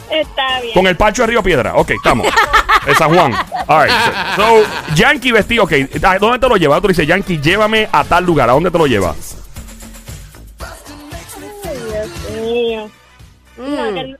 Está 0.09 0.61
bien. 0.61 0.73
Con 0.73 0.87
el 0.87 0.95
pacho 0.95 1.23
de 1.23 1.27
Río 1.27 1.43
Piedra. 1.43 1.75
Ok, 1.75 1.91
estamos. 1.91 2.27
De 2.85 2.93
San 2.95 3.13
Juan. 3.13 3.33
All 3.67 3.83
right. 3.83 3.93
So, 4.35 4.63
so, 4.63 4.69
Yankee 4.95 5.31
vestido, 5.31 5.63
ok. 5.63 5.73
¿A 6.03 6.19
¿Dónde 6.19 6.37
te 6.37 6.47
lo 6.47 6.55
lleva? 6.55 6.79
Tú 6.79 6.87
dices, 6.87 7.07
Yankee, 7.07 7.39
llévame 7.41 7.89
a 7.91 8.03
tal 8.03 8.23
lugar. 8.23 8.47
¿A 8.49 8.53
dónde 8.53 8.69
te 8.69 8.77
lo 8.77 8.85
lleva? 8.85 9.15
Ay, 11.63 11.77
Dios 11.89 12.43
mío. 12.43 12.89
No, 13.57 13.93
que, 13.93 13.99
él, 14.01 14.19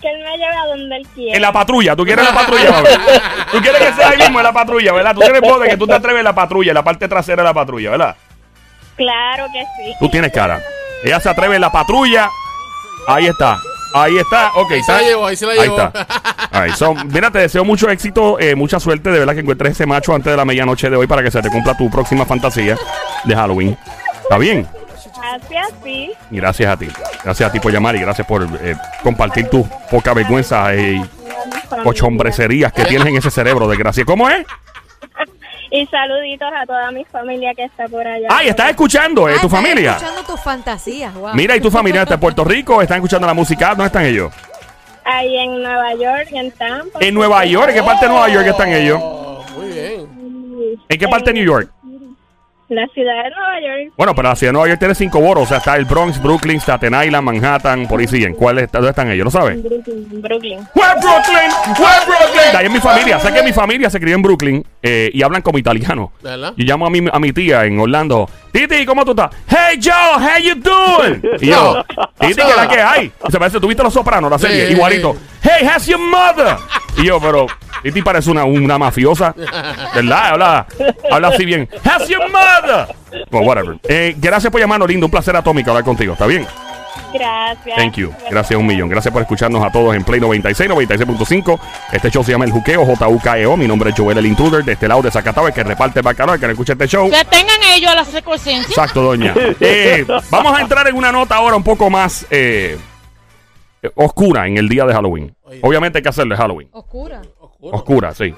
que 0.00 0.08
él 0.08 0.24
me 0.24 0.36
lleve 0.38 0.56
a 0.56 0.66
donde 0.66 0.96
él 0.96 1.06
quiera. 1.14 1.36
En 1.36 1.42
la 1.42 1.52
patrulla. 1.52 1.94
¿Tú 1.94 2.04
quieres 2.04 2.24
la 2.24 2.34
patrulla, 2.34 2.70
mami? 2.72 2.88
Tú 3.52 3.60
quieres 3.60 3.80
que 3.80 3.92
sea 3.92 4.08
ahí 4.08 4.18
mismo 4.18 4.40
en 4.40 4.44
la 4.44 4.52
patrulla, 4.52 4.92
¿verdad? 4.92 5.14
Tú 5.14 5.20
tienes 5.20 5.40
de 5.40 5.68
que 5.68 5.76
tú 5.76 5.86
te 5.86 5.94
atreves 5.94 6.18
en 6.18 6.24
la 6.24 6.34
patrulla, 6.34 6.70
en 6.72 6.74
la 6.74 6.82
parte 6.82 7.06
trasera 7.06 7.42
de 7.42 7.48
la 7.48 7.54
patrulla, 7.54 7.90
¿verdad? 7.90 8.16
Claro 8.96 9.46
que 9.52 9.60
sí. 9.60 9.94
Tú 10.00 10.08
tienes 10.08 10.32
cara. 10.32 10.60
Ella 11.04 11.20
se 11.20 11.28
atreve 11.28 11.54
en 11.54 11.60
la 11.60 11.70
patrulla. 11.70 12.28
Ahí 13.06 13.26
está. 13.26 13.58
Ahí 13.94 14.16
está. 14.18 14.52
Ok, 14.54 14.70
Ahí 14.72 14.82
se 14.82 14.92
la 14.92 15.02
llevó, 15.02 15.26
ahí 15.26 15.36
se 15.36 15.46
la 15.46 15.52
Ahí 15.52 15.60
llevó. 15.62 15.76
está. 15.82 16.06
All 16.52 16.64
right, 16.66 16.74
so, 16.74 16.94
mira, 16.94 17.30
te 17.30 17.38
deseo 17.40 17.64
mucho 17.64 17.88
éxito, 17.90 18.38
eh, 18.38 18.54
mucha 18.54 18.78
suerte. 18.80 19.10
De 19.10 19.18
verdad 19.18 19.34
que 19.34 19.40
encuentres 19.40 19.72
ese 19.72 19.86
macho 19.86 20.14
antes 20.14 20.30
de 20.30 20.36
la 20.36 20.44
medianoche 20.44 20.88
de 20.90 20.96
hoy 20.96 21.06
para 21.06 21.22
que 21.22 21.30
se 21.30 21.40
te 21.42 21.48
cumpla 21.50 21.76
tu 21.76 21.90
próxima 21.90 22.24
fantasía 22.24 22.76
de 23.24 23.34
Halloween. 23.34 23.76
¿Está 24.22 24.38
bien? 24.38 24.66
Gracias, 25.20 25.68
sí. 25.84 26.12
Y 26.30 26.36
gracias 26.36 26.72
a 26.72 26.76
ti. 26.76 26.88
Gracias 27.24 27.48
a 27.48 27.52
ti 27.52 27.60
por 27.60 27.72
llamar 27.72 27.94
y 27.96 28.00
gracias 28.00 28.26
por 28.26 28.42
eh, 28.62 28.74
compartir 29.02 29.48
tus 29.48 29.66
poca 29.90 30.14
vergüenza 30.14 30.74
y 30.74 31.02
cochombrecerías 31.84 32.72
que 32.72 32.84
tienes 32.84 33.06
en 33.08 33.16
ese 33.16 33.30
cerebro, 33.30 33.68
desgracia. 33.68 34.04
¿Cómo 34.04 34.28
es? 34.28 34.44
Y 35.72 35.86
saluditos 35.86 36.48
a 36.56 36.66
toda 36.66 36.90
mi 36.90 37.04
familia 37.04 37.54
que 37.54 37.64
está 37.64 37.86
por 37.88 38.06
allá. 38.06 38.26
Ay, 38.30 38.48
estás 38.48 38.70
escuchando, 38.70 39.28
eh, 39.28 39.34
Ah, 39.36 39.40
tu 39.40 39.46
están 39.46 39.62
familia. 39.62 39.92
escuchando 39.96 40.22
tus 40.24 40.40
fantasías. 40.40 41.14
wow. 41.14 41.30
Mira, 41.34 41.54
¿y 41.56 41.60
tu 41.60 41.70
familia 41.70 42.02
está 42.02 42.14
en 42.14 42.20
Puerto 42.20 42.42
Rico? 42.44 42.82
¿Están 42.82 42.96
escuchando 42.96 43.26
la 43.26 43.34
música? 43.34 43.68
¿Dónde 43.70 43.86
están 43.86 44.04
ellos? 44.04 44.32
Ahí 45.04 45.36
en 45.38 45.62
Nueva 45.62 45.94
York 45.94 46.28
y 46.32 46.38
en 46.38 46.50
Tampa. 46.52 46.98
En 47.00 47.14
Nueva 47.14 47.44
York. 47.44 47.68
¿En 47.70 47.74
qué 47.76 47.82
parte 47.82 48.06
de 48.06 48.10
Nueva 48.12 48.28
York 48.28 48.46
están 48.48 48.72
ellos? 48.72 48.98
Oh, 49.02 49.44
muy 49.56 49.68
bien. 49.68 50.06
¿En 50.88 50.98
qué 50.98 51.08
parte 51.08 51.30
de 51.32 51.34
New 51.34 51.44
York? 51.46 51.70
La 52.70 52.86
ciudad 52.94 53.24
de 53.24 53.30
Nueva 53.30 53.60
York. 53.60 53.92
Bueno, 53.96 54.14
pero 54.14 54.28
la 54.28 54.36
ciudad 54.36 54.50
de 54.50 54.52
Nueva 54.52 54.68
York 54.68 54.78
tiene 54.78 54.94
cinco 54.94 55.20
boros. 55.20 55.42
O 55.42 55.46
sea, 55.48 55.56
está 55.58 55.74
el 55.74 55.84
Bronx, 55.86 56.22
Brooklyn, 56.22 56.60
Staten 56.60 56.94
Island, 57.04 57.24
Manhattan, 57.24 57.88
por 57.88 57.98
ahí 57.98 58.06
siguen. 58.06 58.34
¿Cuál 58.34 58.60
es- 58.60 58.70
¿Dónde 58.70 58.90
están 58.90 59.10
ellos? 59.10 59.24
¿Lo 59.24 59.30
sabes? 59.32 59.60
Brooklyn. 59.60 60.22
Brooklyn. 60.22 60.58
¡Where 60.76 60.94
Brooklyn! 61.00 61.50
¡Where 61.78 62.06
Brooklyn! 62.06 62.52
De 62.52 62.56
ahí 62.58 62.66
es 62.66 62.72
mi 62.72 62.78
familia. 62.78 63.18
Sé 63.18 63.32
que 63.34 63.42
mi 63.42 63.52
familia 63.52 63.90
se 63.90 63.98
crió 63.98 64.14
en 64.14 64.22
Brooklyn 64.22 64.64
eh, 64.84 65.10
y 65.12 65.20
hablan 65.22 65.42
como 65.42 65.58
italiano. 65.58 66.12
¿Verdad? 66.22 66.52
Yo 66.56 66.64
llamo 66.64 66.86
a 66.86 66.90
mi, 66.90 67.04
a 67.12 67.18
mi 67.18 67.32
tía 67.32 67.64
en 67.64 67.80
Orlando. 67.80 68.30
Titi, 68.52 68.86
¿cómo 68.86 69.04
tú 69.04 69.10
estás? 69.12 69.30
Hey, 69.48 69.80
Joe, 69.82 69.92
how 70.24 70.38
you 70.40 70.54
doing? 70.54 71.22
Y 71.40 71.46
yo, 71.48 71.84
Titi, 72.20 72.34
¿qué 72.34 72.50
es 72.50 72.56
la 72.56 72.68
que 72.68 72.80
hay? 72.80 73.12
Se 73.30 73.38
parece, 73.38 73.58
¿tuviste 73.60 73.82
Los 73.82 73.92
Sopranos, 73.94 74.30
la 74.30 74.38
serie? 74.38 74.68
Sí. 74.68 74.72
Igualito. 74.74 75.16
Hey, 75.42 75.66
how's 75.66 75.86
your 75.86 75.98
mother? 75.98 76.56
Y 77.00 77.06
yo, 77.06 77.20
pero 77.20 77.46
Titi 77.82 78.02
parece 78.02 78.30
una, 78.30 78.44
una 78.44 78.78
mafiosa. 78.78 79.34
¿Verdad? 79.94 80.26
Habla, 80.32 80.66
habla 81.10 81.28
así 81.28 81.44
bien. 81.44 81.68
How's 81.84 82.08
your 82.08 82.30
mother? 82.30 82.94
Well, 83.30 83.46
whatever. 83.46 83.78
Eh, 83.88 84.14
gracias 84.18 84.50
por 84.50 84.60
llamarnos, 84.60 84.88
lindo. 84.88 85.06
Un 85.06 85.10
placer 85.10 85.34
atómico 85.34 85.70
hablar 85.70 85.84
contigo. 85.84 86.12
¿Está 86.12 86.26
bien? 86.26 86.46
Gracias. 87.12 87.76
Thank 87.76 87.94
you. 87.94 88.12
Gracias 88.30 88.58
un 88.58 88.66
millón. 88.66 88.88
Gracias 88.88 89.12
por 89.12 89.22
escucharnos 89.22 89.64
a 89.64 89.70
todos 89.70 89.94
en 89.96 90.04
Play 90.04 90.20
96, 90.20 90.70
96.5. 90.70 91.58
Este 91.92 92.10
show 92.10 92.22
se 92.22 92.32
llama 92.32 92.44
El 92.44 92.52
Juqueo, 92.52 92.84
J-U-K-E-O. 92.84 93.56
Mi 93.56 93.66
nombre 93.66 93.90
es 93.90 93.96
Joel 93.96 94.18
el 94.18 94.26
Intruder, 94.26 94.64
de 94.64 94.72
este 94.72 94.86
lado 94.86 95.02
de 95.02 95.10
Zacatau, 95.10 95.46
el 95.46 95.52
que 95.52 95.64
reparte 95.64 96.00
el 96.00 96.04
bacalao, 96.04 96.34
el 96.34 96.40
que 96.40 96.46
no 96.46 96.52
escucha 96.52 96.74
este 96.74 96.86
show. 96.86 97.10
Que 97.10 97.24
tengan 97.24 97.62
ellos 97.74 97.94
la 97.94 98.04
secuencia. 98.04 98.58
Exacto, 98.58 99.02
doña. 99.02 99.34
Eh, 99.60 100.06
vamos 100.30 100.56
a 100.56 100.60
entrar 100.60 100.86
en 100.88 100.96
una 100.96 101.10
nota 101.12 101.36
ahora 101.36 101.56
un 101.56 101.64
poco 101.64 101.90
más 101.90 102.26
eh, 102.30 102.78
oscura 103.94 104.46
en 104.46 104.56
el 104.58 104.68
día 104.68 104.84
de 104.86 104.92
Halloween. 104.94 105.34
Oye. 105.44 105.60
Obviamente 105.62 105.98
hay 105.98 106.02
que 106.02 106.08
hacerle 106.08 106.36
Halloween. 106.36 106.68
Oscura. 106.72 107.22
Oscuro. 107.38 107.76
Oscura, 107.76 108.14
sí. 108.14 108.34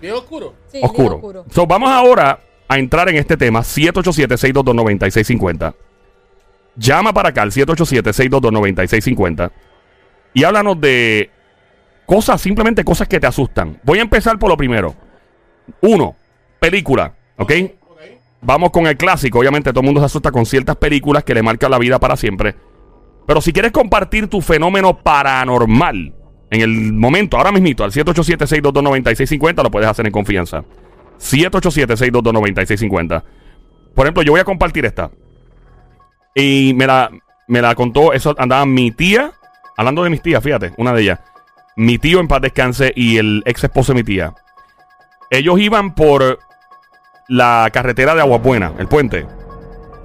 Bien 0.00 0.14
oscuro. 0.14 0.54
Sí, 0.68 0.78
bien 0.78 0.84
Oscuro. 0.84 1.14
oscuro. 1.16 1.44
So, 1.50 1.66
vamos 1.66 1.90
ahora 1.90 2.38
a 2.68 2.78
entrar 2.78 3.08
en 3.08 3.16
este 3.16 3.36
tema. 3.36 3.60
787-622-9650. 3.60 5.74
Llama 6.76 7.12
para 7.12 7.30
acá 7.30 7.42
al 7.42 7.50
787-622-9650. 7.52 9.50
Y 10.34 10.44
háblanos 10.44 10.80
de 10.80 11.30
cosas, 12.06 12.40
simplemente 12.40 12.84
cosas 12.84 13.06
que 13.08 13.20
te 13.20 13.26
asustan. 13.26 13.78
Voy 13.82 13.98
a 13.98 14.02
empezar 14.02 14.38
por 14.38 14.48
lo 14.48 14.56
primero. 14.56 14.94
Uno, 15.82 16.16
película. 16.58 17.12
¿Ok? 17.36 17.52
Vamos 18.40 18.70
con 18.70 18.86
el 18.86 18.96
clásico. 18.96 19.38
Obviamente 19.38 19.70
todo 19.70 19.80
el 19.80 19.86
mundo 19.86 20.00
se 20.00 20.06
asusta 20.06 20.32
con 20.32 20.46
ciertas 20.46 20.76
películas 20.76 21.22
que 21.24 21.34
le 21.34 21.42
marcan 21.42 21.70
la 21.70 21.78
vida 21.78 21.98
para 22.00 22.16
siempre. 22.16 22.54
Pero 23.26 23.40
si 23.40 23.52
quieres 23.52 23.72
compartir 23.72 24.28
tu 24.28 24.40
fenómeno 24.40 24.96
paranormal, 24.98 26.14
en 26.50 26.60
el 26.60 26.92
momento, 26.92 27.38
ahora 27.38 27.50
mismito, 27.50 27.82
al 27.82 27.90
787-622-9650, 27.92 29.62
lo 29.62 29.70
puedes 29.70 29.88
hacer 29.88 30.06
en 30.06 30.12
confianza. 30.12 30.62
787-622-9650. 31.18 33.22
Por 33.94 34.06
ejemplo, 34.06 34.22
yo 34.22 34.32
voy 34.32 34.40
a 34.40 34.44
compartir 34.44 34.84
esta. 34.84 35.10
Y 36.34 36.74
me 36.74 36.86
la, 36.86 37.10
me 37.48 37.62
la 37.62 37.74
contó, 37.74 38.12
eso 38.12 38.34
andaba 38.38 38.66
mi 38.66 38.90
tía, 38.90 39.32
hablando 39.76 40.04
de 40.04 40.10
mis 40.10 40.22
tías, 40.22 40.42
fíjate, 40.42 40.72
una 40.76 40.92
de 40.92 41.02
ellas. 41.02 41.20
Mi 41.76 41.98
tío 41.98 42.20
en 42.20 42.28
paz 42.28 42.42
descanse 42.42 42.92
y 42.94 43.16
el 43.16 43.42
ex 43.46 43.64
esposo 43.64 43.92
de 43.92 44.00
mi 44.00 44.04
tía. 44.04 44.34
Ellos 45.30 45.58
iban 45.58 45.94
por 45.94 46.38
la 47.28 47.70
carretera 47.72 48.14
de 48.14 48.20
Aguabuena, 48.20 48.74
el 48.78 48.88
puente. 48.88 49.26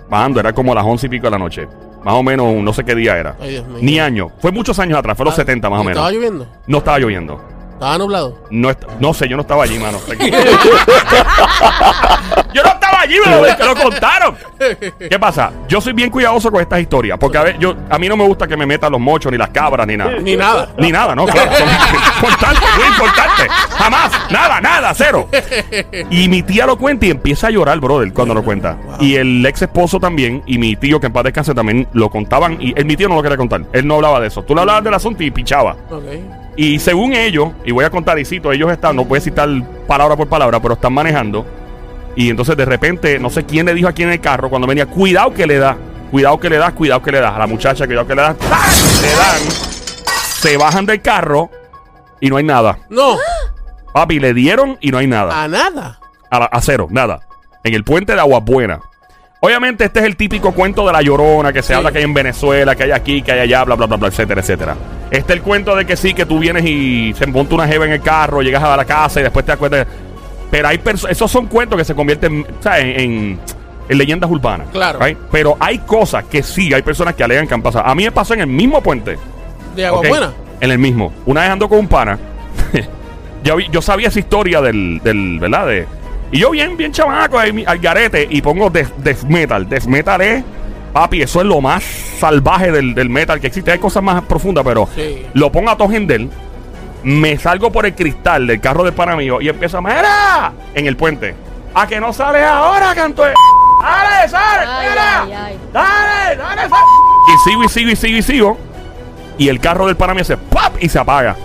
Bajando, 0.09 0.39
era 0.39 0.53
como 0.53 0.71
a 0.71 0.75
las 0.75 0.85
once 0.85 1.07
y 1.07 1.09
pico 1.09 1.27
de 1.27 1.31
la 1.31 1.39
noche. 1.39 1.67
Más 2.03 2.13
o 2.13 2.23
menos, 2.23 2.53
no 2.55 2.73
sé 2.73 2.83
qué 2.85 2.95
día 2.95 3.17
era. 3.17 3.35
Ay, 3.39 3.49
Dios 3.51 3.67
mío. 3.67 3.79
Ni 3.81 3.99
año. 3.99 4.31
Fue 4.39 4.51
muchos 4.51 4.77
años 4.79 4.97
atrás, 4.97 5.15
fue 5.17 5.25
los 5.25 5.33
Ah, 5.33 5.37
70 5.37 5.69
más 5.69 5.79
o 5.79 5.83
¿y 5.83 5.85
menos. 5.87 5.97
¿Estaba 5.97 6.11
lloviendo? 6.11 6.47
No 6.67 6.77
estaba 6.77 6.99
lloviendo. 6.99 7.41
¿Estaba 7.73 7.97
nublado? 7.97 8.43
No, 8.49 8.69
est- 8.71 8.83
no 8.99 9.13
sé, 9.13 9.27
yo 9.27 9.35
no 9.35 9.41
estaba 9.41 9.63
allí, 9.63 9.77
mano. 9.77 9.99
yo 12.53 12.63
no 12.63 12.69
allí, 13.07 13.19
me 13.25 13.65
lo, 13.65 13.75
contaron. 13.75 14.35
¿Qué 15.09 15.19
pasa? 15.19 15.51
Yo 15.67 15.81
soy 15.81 15.93
bien 15.93 16.09
cuidadoso 16.09 16.51
con 16.51 16.61
estas 16.61 16.79
historias. 16.79 17.17
Porque 17.17 17.37
a, 17.37 17.43
ver, 17.43 17.57
yo, 17.59 17.75
a 17.89 17.97
mí 17.97 18.07
no 18.07 18.17
me 18.17 18.25
gusta 18.25 18.47
que 18.47 18.57
me 18.57 18.65
metan 18.65 18.91
los 18.91 19.01
mochos, 19.01 19.31
ni 19.31 19.37
las 19.37 19.49
cabras, 19.49 19.87
ni 19.87 19.97
nada. 19.97 20.17
Ni 20.19 20.35
nada. 20.35 20.69
Ni 20.77 20.91
nada, 20.91 21.15
¿no? 21.15 21.25
Claro. 21.25 21.51
Son 21.55 21.67
importante, 22.15 22.61
muy 22.77 22.87
importante. 22.87 23.47
Jamás. 23.49 24.11
Nada, 24.29 24.61
nada, 24.61 24.93
cero. 24.93 25.29
Y 26.09 26.27
mi 26.29 26.43
tía 26.43 26.65
lo 26.65 26.77
cuenta 26.77 27.05
y 27.05 27.11
empieza 27.11 27.47
a 27.47 27.49
llorar, 27.49 27.79
brother, 27.79 28.11
cuando 28.13 28.33
lo 28.33 28.43
cuenta. 28.43 28.77
Y 28.99 29.15
el 29.15 29.45
ex 29.45 29.61
esposo 29.61 29.99
también, 29.99 30.43
y 30.45 30.57
mi 30.57 30.75
tío, 30.75 30.99
que 30.99 31.07
en 31.07 31.13
paz 31.13 31.23
descanse, 31.23 31.53
también 31.53 31.87
lo 31.93 32.09
contaban. 32.09 32.57
Y 32.59 32.73
mi 32.83 32.95
tío 32.95 33.09
no 33.09 33.15
lo 33.15 33.23
quería 33.23 33.37
contar. 33.37 33.61
Él 33.73 33.87
no 33.87 33.95
hablaba 33.95 34.19
de 34.19 34.27
eso. 34.27 34.43
Tú 34.43 34.53
le 34.53 34.61
hablabas 34.61 34.83
del 34.83 34.93
asunto 34.93 35.23
y 35.23 35.31
pichaba. 35.31 35.75
Y 36.55 36.79
según 36.79 37.13
ellos, 37.13 37.49
y 37.63 37.71
voy 37.71 37.85
a 37.85 37.89
contar 37.89 38.17
y 38.17 38.25
cito, 38.25 38.51
ellos 38.51 38.71
están, 38.71 38.95
no 38.95 39.05
voy 39.05 39.19
a 39.19 39.21
citar 39.21 39.47
palabra 39.85 40.15
por 40.15 40.27
palabra, 40.27 40.59
pero 40.59 40.73
están 40.73 40.91
manejando. 40.91 41.45
Y 42.17 42.29
entonces 42.29 42.57
de 42.57 42.65
repente, 42.65 43.17
no 43.19 43.29
sé 43.29 43.45
quién 43.45 43.65
le 43.67 43.73
dijo 43.73 43.87
aquí 43.87 44.03
en 44.03 44.09
el 44.11 44.19
carro 44.19 44.49
cuando 44.49 44.67
venía, 44.67 44.87
cuidado 44.87 45.33
que 45.33 45.47
le 45.47 45.57
da, 45.59 45.77
cuidado 46.11 46.37
que 46.39 46.49
le 46.49 46.57
das, 46.57 46.73
cuidado 46.73 47.01
que 47.01 47.11
le 47.11 47.21
das. 47.21 47.33
A 47.33 47.39
la 47.39 47.47
muchacha, 47.47 47.85
cuidado 47.85 48.05
que 48.07 48.15
le 48.15 48.21
das. 48.23 48.37
¡Tan! 48.39 49.01
Le 49.01 49.09
dan, 49.09 49.41
se 50.41 50.57
bajan 50.57 50.85
del 50.85 51.01
carro 51.01 51.49
y 52.19 52.29
no 52.29 52.37
hay 52.37 52.43
nada. 52.43 52.79
No, 52.89 53.17
Papi, 53.93 54.19
le 54.19 54.33
dieron 54.33 54.77
y 54.81 54.91
no 54.91 54.97
hay 54.97 55.07
nada. 55.07 55.43
a 55.43 55.47
nada. 55.47 55.99
A, 56.29 56.39
la- 56.39 56.45
a 56.45 56.59
cero, 56.61 56.87
nada. 56.89 57.19
En 57.63 57.73
el 57.73 57.83
puente 57.83 58.13
de 58.13 58.19
Aguas 58.19 58.43
Buenas. 58.43 58.79
Obviamente 59.39 59.85
este 59.85 59.99
es 59.99 60.05
el 60.05 60.15
típico 60.17 60.51
cuento 60.51 60.85
de 60.87 60.93
la 60.93 61.01
llorona 61.03 61.53
que 61.53 61.61
se 61.61 61.67
Sí. 61.69 61.73
habla 61.73 61.91
que 61.91 61.99
hay 61.99 62.03
en 62.03 62.13
Venezuela, 62.15 62.75
que 62.75 62.83
hay 62.83 62.91
aquí, 62.91 63.21
que 63.21 63.31
hay 63.33 63.39
allá, 63.41 63.63
bla, 63.63 63.75
bla, 63.75 63.85
bla, 63.85 63.97
bla, 63.97 64.07
etcétera, 64.07 64.41
etcétera. 64.41 64.75
Este 65.11 65.33
es 65.33 65.37
el 65.37 65.43
cuento 65.43 65.75
de 65.75 65.85
que 65.85 65.95
sí, 65.95 66.13
que 66.15 66.25
tú 66.25 66.39
vienes 66.39 66.65
y 66.65 67.13
se 67.13 67.27
monta 67.27 67.53
una 67.53 67.67
jeva 67.67 67.85
en 67.85 67.91
el 67.93 68.01
carro, 68.01 68.41
llegas 68.41 68.63
a 68.63 68.75
la 68.75 68.85
casa 68.85 69.19
y 69.19 69.23
después 69.23 69.45
te 69.45 69.51
das 69.51 69.59
cuenta. 69.59 69.85
Pero 70.51 70.67
hay 70.69 70.79
esos 71.09 71.29
son 71.31 71.47
cuentos 71.47 71.77
que 71.77 71.83
se 71.85 71.93
convierten 71.95 72.45
¿sabes? 72.61 72.83
En, 72.83 72.99
en, 72.99 73.39
en 73.89 73.97
leyendas 73.97 74.29
urbanas. 74.29 74.67
Claro. 74.71 74.99
right? 74.99 75.17
Pero 75.31 75.57
hay 75.59 75.79
cosas 75.79 76.23
que 76.25 76.41
sí, 76.43 76.73
hay 76.73 76.81
personas 76.81 77.15
que 77.15 77.23
alegan 77.23 77.47
que 77.47 77.53
han 77.53 77.61
pasado. 77.61 77.85
A 77.85 77.93
mí 77.95 78.03
me 78.03 78.11
pasó 78.11 78.33
en 78.33 78.41
el 78.41 78.47
mismo 78.47 78.81
puente. 78.81 79.17
De 79.75 79.85
agua 79.85 79.99
¿ok? 79.99 80.07
buena. 80.07 80.33
En 80.59 80.71
el 80.71 80.79
mismo. 80.79 81.11
Una 81.25 81.41
vez 81.41 81.49
ando 81.51 81.67
con 81.69 81.79
un 81.79 81.87
pana. 81.87 82.17
yo, 83.43 83.55
vi- 83.57 83.67
yo 83.71 83.81
sabía 83.81 84.07
esa 84.07 84.19
historia 84.19 84.61
del, 84.61 84.99
del 85.03 85.39
¿verdad? 85.39 85.67
De, 85.67 85.85
y 86.31 86.39
yo 86.39 86.51
bien, 86.51 86.75
bien 86.75 86.91
chamaco 86.91 87.37
ahí, 87.39 87.63
al 87.65 87.79
garete 87.79 88.27
y 88.29 88.41
pongo 88.41 88.69
death, 88.69 88.89
death 88.97 89.23
metal. 89.23 89.67
Death 89.69 89.85
metal 89.85 90.19
es, 90.21 90.43
papi, 90.93 91.21
eso 91.21 91.41
es 91.41 91.45
lo 91.47 91.61
más 91.61 91.83
salvaje 91.83 92.71
del, 92.71 92.93
del 92.95 93.09
metal 93.09 93.39
que 93.39 93.47
existe. 93.47 93.71
Hay 93.71 93.79
cosas 93.79 94.01
más 94.03 94.21
profundas, 94.23 94.63
pero 94.65 94.87
Sí. 94.95 95.23
lo 95.33 95.51
pongo 95.51 95.69
a 95.69 95.77
todo. 95.77 95.89
Me 97.07 97.37
salgo 97.37 97.71
por 97.71 97.85
el 97.85 97.95
cristal 97.95 98.45
del 98.47 98.59
carro 98.59 98.83
del 98.83 98.91
pana 98.93 99.15
mío 99.15 99.39
y 99.39 99.47
empiezo 99.47 99.77
a 99.77 99.81
¡Mira! 99.81 100.51
En 100.73 100.87
el 100.87 100.97
puente. 100.97 101.33
A 101.73 101.87
que 101.87 102.01
no 102.01 102.11
sales 102.11 102.43
ahora, 102.43 102.93
canto 102.93 103.23
de... 103.23 103.33
¡Dale, 103.81 104.27
sale! 104.27 104.65
Ay, 104.67 104.89
mira! 104.89 105.21
ay, 105.23 105.31
ay. 105.31 105.59
¡Dale, 105.71 106.35
dale, 106.35 106.61
sale! 106.63 106.85
Y 107.33 107.49
sigo 107.49 107.63
y 107.63 107.69
sigo 107.69 107.91
y 107.91 107.95
sigo 107.95 108.17
y 108.17 108.21
sigo. 108.21 108.57
Y 109.37 109.47
el 109.47 109.61
carro 109.61 109.87
del 109.87 109.95
pana 109.95 110.13
mío 110.13 110.23
hace 110.23 110.35
¡pap! 110.35 110.83
y 110.83 110.89
se 110.89 110.99
apaga. 110.99 111.37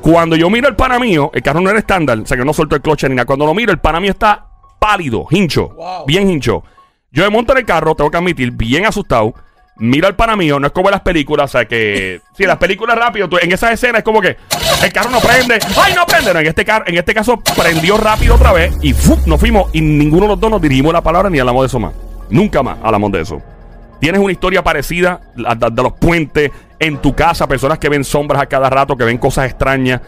Cuando 0.00 0.36
yo 0.36 0.48
miro 0.48 0.68
el 0.68 0.74
pana 0.76 0.98
mío, 0.98 1.30
el 1.34 1.42
carro 1.42 1.60
no 1.60 1.68
era 1.68 1.78
estándar, 1.80 2.18
o 2.20 2.24
sea 2.24 2.38
que 2.38 2.44
no 2.46 2.54
soltó 2.54 2.74
el 2.76 2.80
cloche 2.80 3.06
ni 3.06 3.14
nada. 3.14 3.26
Cuando 3.26 3.44
lo 3.44 3.52
miro, 3.52 3.72
el 3.72 3.80
pana 3.80 4.00
mío 4.00 4.12
está 4.12 4.46
pálido, 4.78 5.26
hincho, 5.28 5.68
Wow. 5.68 6.06
bien 6.06 6.30
hincho. 6.30 6.62
Yo 7.12 7.24
me 7.24 7.28
monto 7.30 7.52
en 7.52 7.58
el 7.58 7.66
carro, 7.66 7.94
tengo 7.94 8.10
que 8.10 8.16
admitir, 8.16 8.52
bien 8.52 8.86
asustado. 8.86 9.34
Mira 9.76 10.06
al 10.08 10.14
pana 10.14 10.36
mío, 10.36 10.60
no 10.60 10.68
es 10.68 10.72
como 10.72 10.88
en 10.88 10.92
las 10.92 11.00
películas, 11.00 11.50
o 11.50 11.52
sea 11.58 11.64
que. 11.66 12.20
Si 12.36 12.44
las 12.44 12.58
películas 12.58 12.96
rápido, 12.96 13.28
tú- 13.28 13.38
en 13.40 13.50
esas 13.52 13.72
escenas 13.72 13.98
es 13.98 14.04
como 14.04 14.20
que 14.20 14.36
el 14.82 14.92
carro 14.92 15.10
no 15.10 15.20
prende, 15.20 15.58
¡ay, 15.80 15.94
no 15.94 16.04
prende! 16.06 16.32
No, 16.34 16.40
en, 16.40 16.46
este 16.46 16.64
car 16.64 16.82
en 16.86 16.96
este 16.98 17.14
caso 17.14 17.40
prendió 17.56 17.96
rápido 17.96 18.34
otra 18.34 18.52
vez 18.52 18.76
y 18.82 18.92
¡fu! 18.92 19.16
nos 19.26 19.38
fuimos 19.38 19.70
y 19.72 19.80
ninguno 19.80 20.22
de 20.22 20.28
los 20.28 20.40
dos 20.40 20.50
nos 20.50 20.60
dirigimos 20.60 20.92
la 20.92 21.00
palabra 21.02 21.30
ni 21.30 21.38
hablamos 21.38 21.62
de 21.62 21.66
eso 21.68 21.78
más. 21.80 21.92
Nunca 22.30 22.62
más 22.62 22.78
hablamos 22.82 23.12
de 23.12 23.20
eso. 23.20 23.40
¿Tienes 24.00 24.20
una 24.20 24.32
historia 24.32 24.62
parecida 24.64 25.20
la- 25.36 25.54
de, 25.54 25.82
los 25.82 25.92
puentes 25.92 26.50
en 26.80 26.98
tu 26.98 27.14
casa? 27.14 27.46
Personas 27.46 27.78
que 27.78 27.88
ven 27.88 28.02
sombras 28.04 28.42
a 28.42 28.46
cada 28.46 28.68
rato, 28.70 28.96
que 28.96 29.04
ven 29.04 29.18
cosas 29.18 29.46
extrañas. 29.46 30.00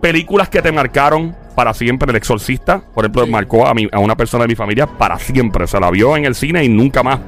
Películas 0.00 0.48
que 0.48 0.60
te 0.62 0.72
marcaron 0.72 1.36
para 1.54 1.72
siempre. 1.74 2.10
El 2.10 2.16
exorcista, 2.16 2.80
por 2.94 3.04
ejemplo, 3.04 3.24
Sí. 3.26 3.30
marcó 3.30 3.66
a, 3.66 3.74
mi, 3.74 3.88
a 3.92 3.98
una 4.00 4.16
persona 4.16 4.44
de 4.44 4.48
mi 4.48 4.54
familia 4.56 4.86
para 4.86 5.18
siempre. 5.18 5.66
Se 5.66 5.78
la 5.78 5.90
vio 5.90 6.16
en 6.16 6.24
el 6.24 6.34
cine 6.34 6.64
y 6.64 6.68
nunca 6.68 7.02
más 7.02 7.20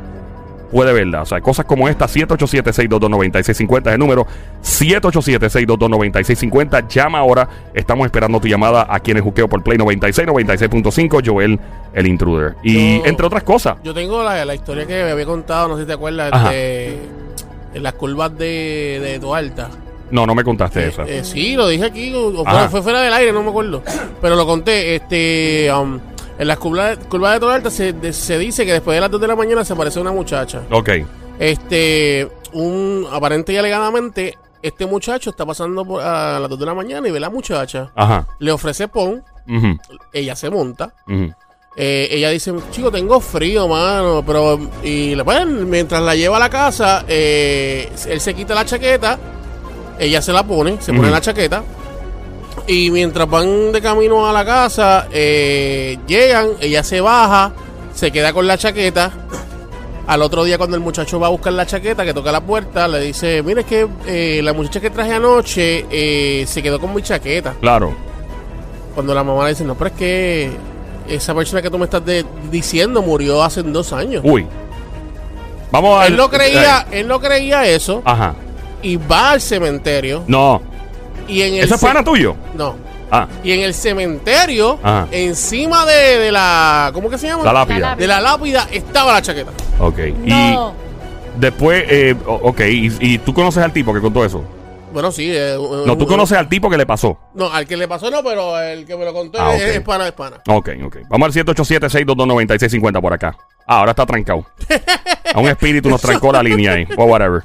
puede 0.73 0.93
verla. 0.93 1.23
O 1.23 1.26
sea, 1.26 1.41
cosas 1.41 1.67
como 1.67 1.88
esta, 1.88 2.07
787-622-9650 2.09 3.87
es 3.87 3.93
el 3.93 3.99
número. 4.00 4.26
787-622-9650. 4.62 6.88
Llama 6.88 7.19
ahora. 7.19 7.49
Estamos 7.75 8.07
esperando 8.07 8.41
tu 8.41 8.49
llamada 8.49 8.87
aquí 8.88 9.11
en 9.12 9.19
el 9.19 9.23
Juqueo 9.23 9.49
por 9.49 9.62
Play 9.62 9.79
96, 9.79 10.26
96.5. 10.29 11.23
Joel, 11.25 11.59
el 11.93 12.07
intruder. 12.07 12.55
Y 12.62 12.99
Yo- 12.99 13.07
entre 13.07 13.26
otras 13.26 13.43
cosas. 13.45 13.76
Yo 13.85 13.95
tengo 13.95 14.23
la, 14.25 14.45
la 14.45 14.55
historia 14.55 14.87
que 14.87 15.05
me 15.05 15.11
había 15.12 15.26
contado, 15.26 15.69
no 15.69 15.76
sé 15.76 15.83
si 15.83 15.87
te 15.87 15.93
acuerdas, 15.93 16.50
de, 16.50 16.99
en 17.75 17.83
las 17.83 17.93
curvas 17.95 18.37
de, 18.37 19.00
de 19.02 19.19
Dualta. 19.19 19.69
No, 20.11 20.26
no 20.26 20.35
me 20.35 20.45
contaste 20.45 20.81
Eh, 20.85 20.88
esa. 20.88 21.02
eh, 21.05 21.25
sí, 21.25 21.57
lo 21.57 21.67
dije 21.69 21.87
aquí, 21.87 22.12
o, 22.14 22.45
fue, 22.45 22.69
fue 22.69 22.83
fuera 22.83 23.00
del 23.00 23.14
aire, 23.14 23.33
no 23.33 23.43
me 23.43 23.49
acuerdo. 23.49 23.83
Pero 24.21 24.37
lo 24.37 24.45
conté. 24.47 24.95
Este, 24.97 25.71
um, 25.73 25.99
en 26.39 26.49
las 26.49 26.59
curvas, 26.59 26.99
curvas 27.09 27.35
de 27.35 27.41
Toalta 27.41 27.71
se, 27.71 27.93
de- 27.93 28.12
se 28.12 28.39
dice 28.39 28.65
que 28.67 28.73
después 28.73 28.97
de 28.97 29.01
las 29.01 29.11
2 29.11 29.21
de 29.21 29.27
la 29.29 29.37
mañana 29.37 29.65
se 29.65 29.73
aparece 29.73 30.01
una 30.01 30.12
muchacha. 30.12 30.62
Ok. 30.71 30.91
Este, 31.39 32.29
un 32.53 33.07
aparente 33.11 33.53
y 33.53 33.57
alegadamente, 33.57 34.37
este 34.62 34.87
muchacho 34.87 35.31
está 35.31 35.45
pasando 35.45 35.85
por, 35.85 36.03
a 36.03 36.39
las 36.39 36.49
2 36.49 36.59
de 36.59 36.67
la 36.67 36.75
mañana 36.75 37.09
y 37.09 37.11
ve 37.11 37.19
a 37.19 37.23
la 37.23 37.31
muchacha. 37.31 37.91
Ajá. 37.95 38.27
Le 38.39 38.53
ofrece 38.53 38.89
pon, 38.89 39.23
ella 40.12 40.37
se 40.37 40.51
monta. 40.51 40.95
Eh, 41.75 42.09
ella 42.11 42.29
dice, 42.31 42.53
chico, 42.71 42.91
tengo 42.93 43.19
frío, 43.21 43.67
mano, 43.67 44.23
pero... 44.27 44.59
Y 44.83 45.15
le- 45.15 45.25
pues, 45.25 45.47
mientras 45.47 46.03
la 46.03 46.15
lleva 46.15 46.37
a 46.37 46.41
la 46.41 46.51
casa, 46.51 47.05
eh, 47.09 47.91
él 48.09 48.21
se 48.21 48.35
quita 48.35 48.55
la 48.55 48.65
chaqueta, 48.67 49.19
ella 49.99 50.21
se 50.21 50.33
la 50.33 50.43
pone, 50.43 50.81
se 50.83 50.93
pone 50.93 51.11
la 51.11 51.21
chaqueta, 51.21 51.62
y 52.66 52.90
mientras 52.90 53.28
van 53.28 53.73
de 53.73 53.81
camino 53.81 54.26
a 54.26 54.33
la 54.33 54.45
casa, 54.45 55.09
eh, 55.12 55.99
llegan, 56.07 56.50
ella 56.61 56.83
se 56.83 57.00
baja, 57.00 57.52
se 57.95 58.11
queda 58.11 58.33
con 58.33 58.47
la 58.47 58.57
chaqueta. 58.59 59.11
Al 60.07 60.21
otro 60.23 60.42
día 60.45 60.59
cuando 60.59 60.76
el 60.76 60.83
muchacho 60.83 61.21
va 61.21 61.28
a 61.28 61.31
buscar 61.31 61.52
la 61.52 61.64
chaqueta, 61.64 62.04
que 62.04 62.12
toca 62.12 62.33
la 62.33 62.40
puerta, 62.40 62.88
le 62.88 63.00
dice, 63.00 63.42
mire 63.42 63.61
es 63.61 63.66
que 63.66 63.88
eh, 64.07 64.40
la 64.42 64.52
muchacha 64.52 64.81
que 64.81 64.90
traje 64.90 65.12
anoche 65.14 65.87
eh, 65.90 66.45
se 66.47 66.62
quedó 66.62 66.81
con 66.81 66.92
mi 66.95 67.02
chaqueta. 67.02 67.54
Claro. 67.61 67.95
Cuando 68.95 69.14
la 69.14 69.23
mamá 69.23 69.45
le 69.45 69.50
dice, 69.50 69.64
no, 69.64 69.75
pero 69.76 69.88
es 69.88 69.97
que 69.97 70.50
esa 71.09 71.35
persona 71.35 71.62
que 71.62 71.71
tú 71.71 71.78
me 71.78 71.85
estás 71.85 72.04
de- 72.04 72.26
diciendo 72.50 73.00
murió 73.02 73.42
hace 73.42 73.62
dos 73.62 73.92
años. 73.92 74.23
Uy. 74.25 74.47
Vamos 75.71 76.00
a 76.02 76.07
él 76.07 76.16
no 76.16 76.28
creía, 76.28 76.87
él 76.90 77.09
no 77.09 77.19
creía 77.19 77.64
eso 77.66 78.02
Ajá. 78.04 78.35
y 78.83 78.97
va 78.97 79.31
al 79.31 79.40
cementerio 79.40 80.23
No. 80.26 80.61
Y 81.29 81.43
en 81.43 81.55
el 81.55 81.64
¿Eso 81.64 81.75
es 81.76 81.81
pana 81.81 82.02
tuyo? 82.05 82.37
no 82.55 82.76
Ah. 83.14 83.29
y 83.45 83.52
en 83.52 83.61
el 83.61 83.75
cementerio 83.75 84.79
Ajá. 84.83 85.07
encima 85.11 85.85
de, 85.85 86.19
de 86.19 86.33
la 86.33 86.91
¿cómo 86.95 87.11
que 87.11 87.19
se 87.19 87.26
llama? 87.26 87.45
La 87.45 87.52
lápida. 87.52 87.95
de 87.95 88.07
la 88.07 88.21
lápida 88.23 88.67
estaba 88.73 89.12
la 89.12 89.21
chaqueta. 89.23 89.50
Ok. 89.79 89.99
No. 90.25 90.73
Y 91.37 91.41
después, 91.41 91.85
eh, 91.88 92.17
ok. 92.26 92.61
Y, 92.61 92.91
y 93.00 93.19
tú 93.19 93.35
conoces 93.35 93.62
al 93.62 93.71
tipo 93.73 93.93
que 93.93 94.00
contó 94.00 94.25
eso? 94.25 94.43
Bueno, 94.95 95.12
sí. 95.12 95.31
eh, 95.31 95.57
No, 95.87 95.93
un- 95.93 95.99
tú 95.99 96.07
conoces 96.07 96.38
al 96.38 96.49
tipo 96.49 96.71
que 96.71 96.76
le 96.79 96.87
pasó. 96.87 97.19
No, 97.35 97.52
al 97.52 97.67
que 97.67 97.76
le 97.76 97.87
pasó 97.87 98.11
no, 98.11 98.23
pero 98.23 98.59
el 98.61 98.87
que 98.87 98.97
me 98.97 99.05
lo 99.05 99.12
contó 99.12 99.38
Ah, 99.43 99.55
es, 99.57 99.62
ok. 99.62 99.69
es 99.76 99.81
pana, 99.83 100.07
es 100.07 100.12
pana. 100.12 100.37
Ok, 100.49 100.71
ok. 100.85 100.97
Vamos 101.11 101.26
al 101.37 101.45
787-622-9650 101.45 103.00
por 103.00 103.12
acá. 103.12 103.37
Ah, 103.67 103.79
ahora 103.81 103.91
está 103.93 104.07
trancado. 104.07 104.47
A 105.35 105.38
un 105.41 105.49
espíritu 105.49 105.88
nos 105.91 106.00
trancó 106.00 106.33
la 106.33 106.43
línea 106.43 106.73
ahí. 106.73 106.87
O 106.97 107.05
whatever. 107.05 107.43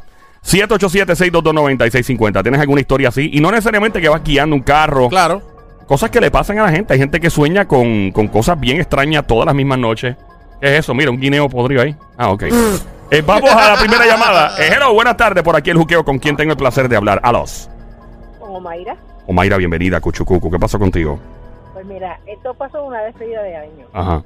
787-622-9650. 0.47 2.41
¿Tienes 2.41 2.61
alguna 2.61 2.81
historia 2.81 3.09
así? 3.09 3.29
Y 3.33 3.41
no 3.41 3.51
necesariamente 3.51 4.01
que 4.01 4.09
vas 4.09 4.23
guiando 4.23 4.55
un 4.55 4.61
carro. 4.61 5.09
Claro. 5.09 5.41
Cosas 5.87 6.09
que 6.09 6.19
le 6.21 6.31
pasan 6.31 6.59
a 6.59 6.63
la 6.63 6.71
gente. 6.71 6.93
Hay 6.93 6.99
gente 6.99 7.19
que 7.19 7.29
sueña 7.29 7.67
con, 7.67 8.11
con 8.11 8.27
cosas 8.27 8.59
bien 8.59 8.77
extrañas 8.77 9.27
todas 9.27 9.45
las 9.45 9.55
mismas 9.55 9.79
noches. 9.79 10.15
¿Qué 10.59 10.73
es 10.73 10.79
eso? 10.79 10.93
Mira, 10.93 11.11
un 11.11 11.19
guineo 11.19 11.47
podrido 11.49 11.81
ahí. 11.81 11.95
Ah, 12.17 12.31
ok. 12.31 12.43
Eh, 13.09 13.23
vamos 13.25 13.49
a 13.49 13.71
la 13.71 13.79
primera 13.79 14.05
llamada. 14.05 14.57
Eh, 14.59 14.69
hello, 14.75 14.93
buenas 14.93 15.15
tardes. 15.15 15.41
Por 15.41 15.55
aquí 15.55 15.69
el 15.69 15.77
juqueo 15.77 16.03
con 16.03 16.19
quien 16.19 16.35
tengo 16.35 16.51
el 16.51 16.57
placer 16.57 16.89
de 16.89 16.97
hablar. 16.97 17.21
A 17.23 17.31
los. 17.31 17.69
Omaira. 18.41 18.97
Omaira, 19.27 19.55
bienvenida, 19.55 20.01
Cuchucucu. 20.01 20.51
¿Qué 20.51 20.59
pasó 20.59 20.77
contigo? 20.77 21.17
Pues 21.71 21.85
mira, 21.85 22.19
esto 22.25 22.53
pasó 22.55 22.83
una 22.83 23.01
despedida 23.03 23.41
de 23.43 23.55
año. 23.55 23.85
Ajá. 23.93 24.23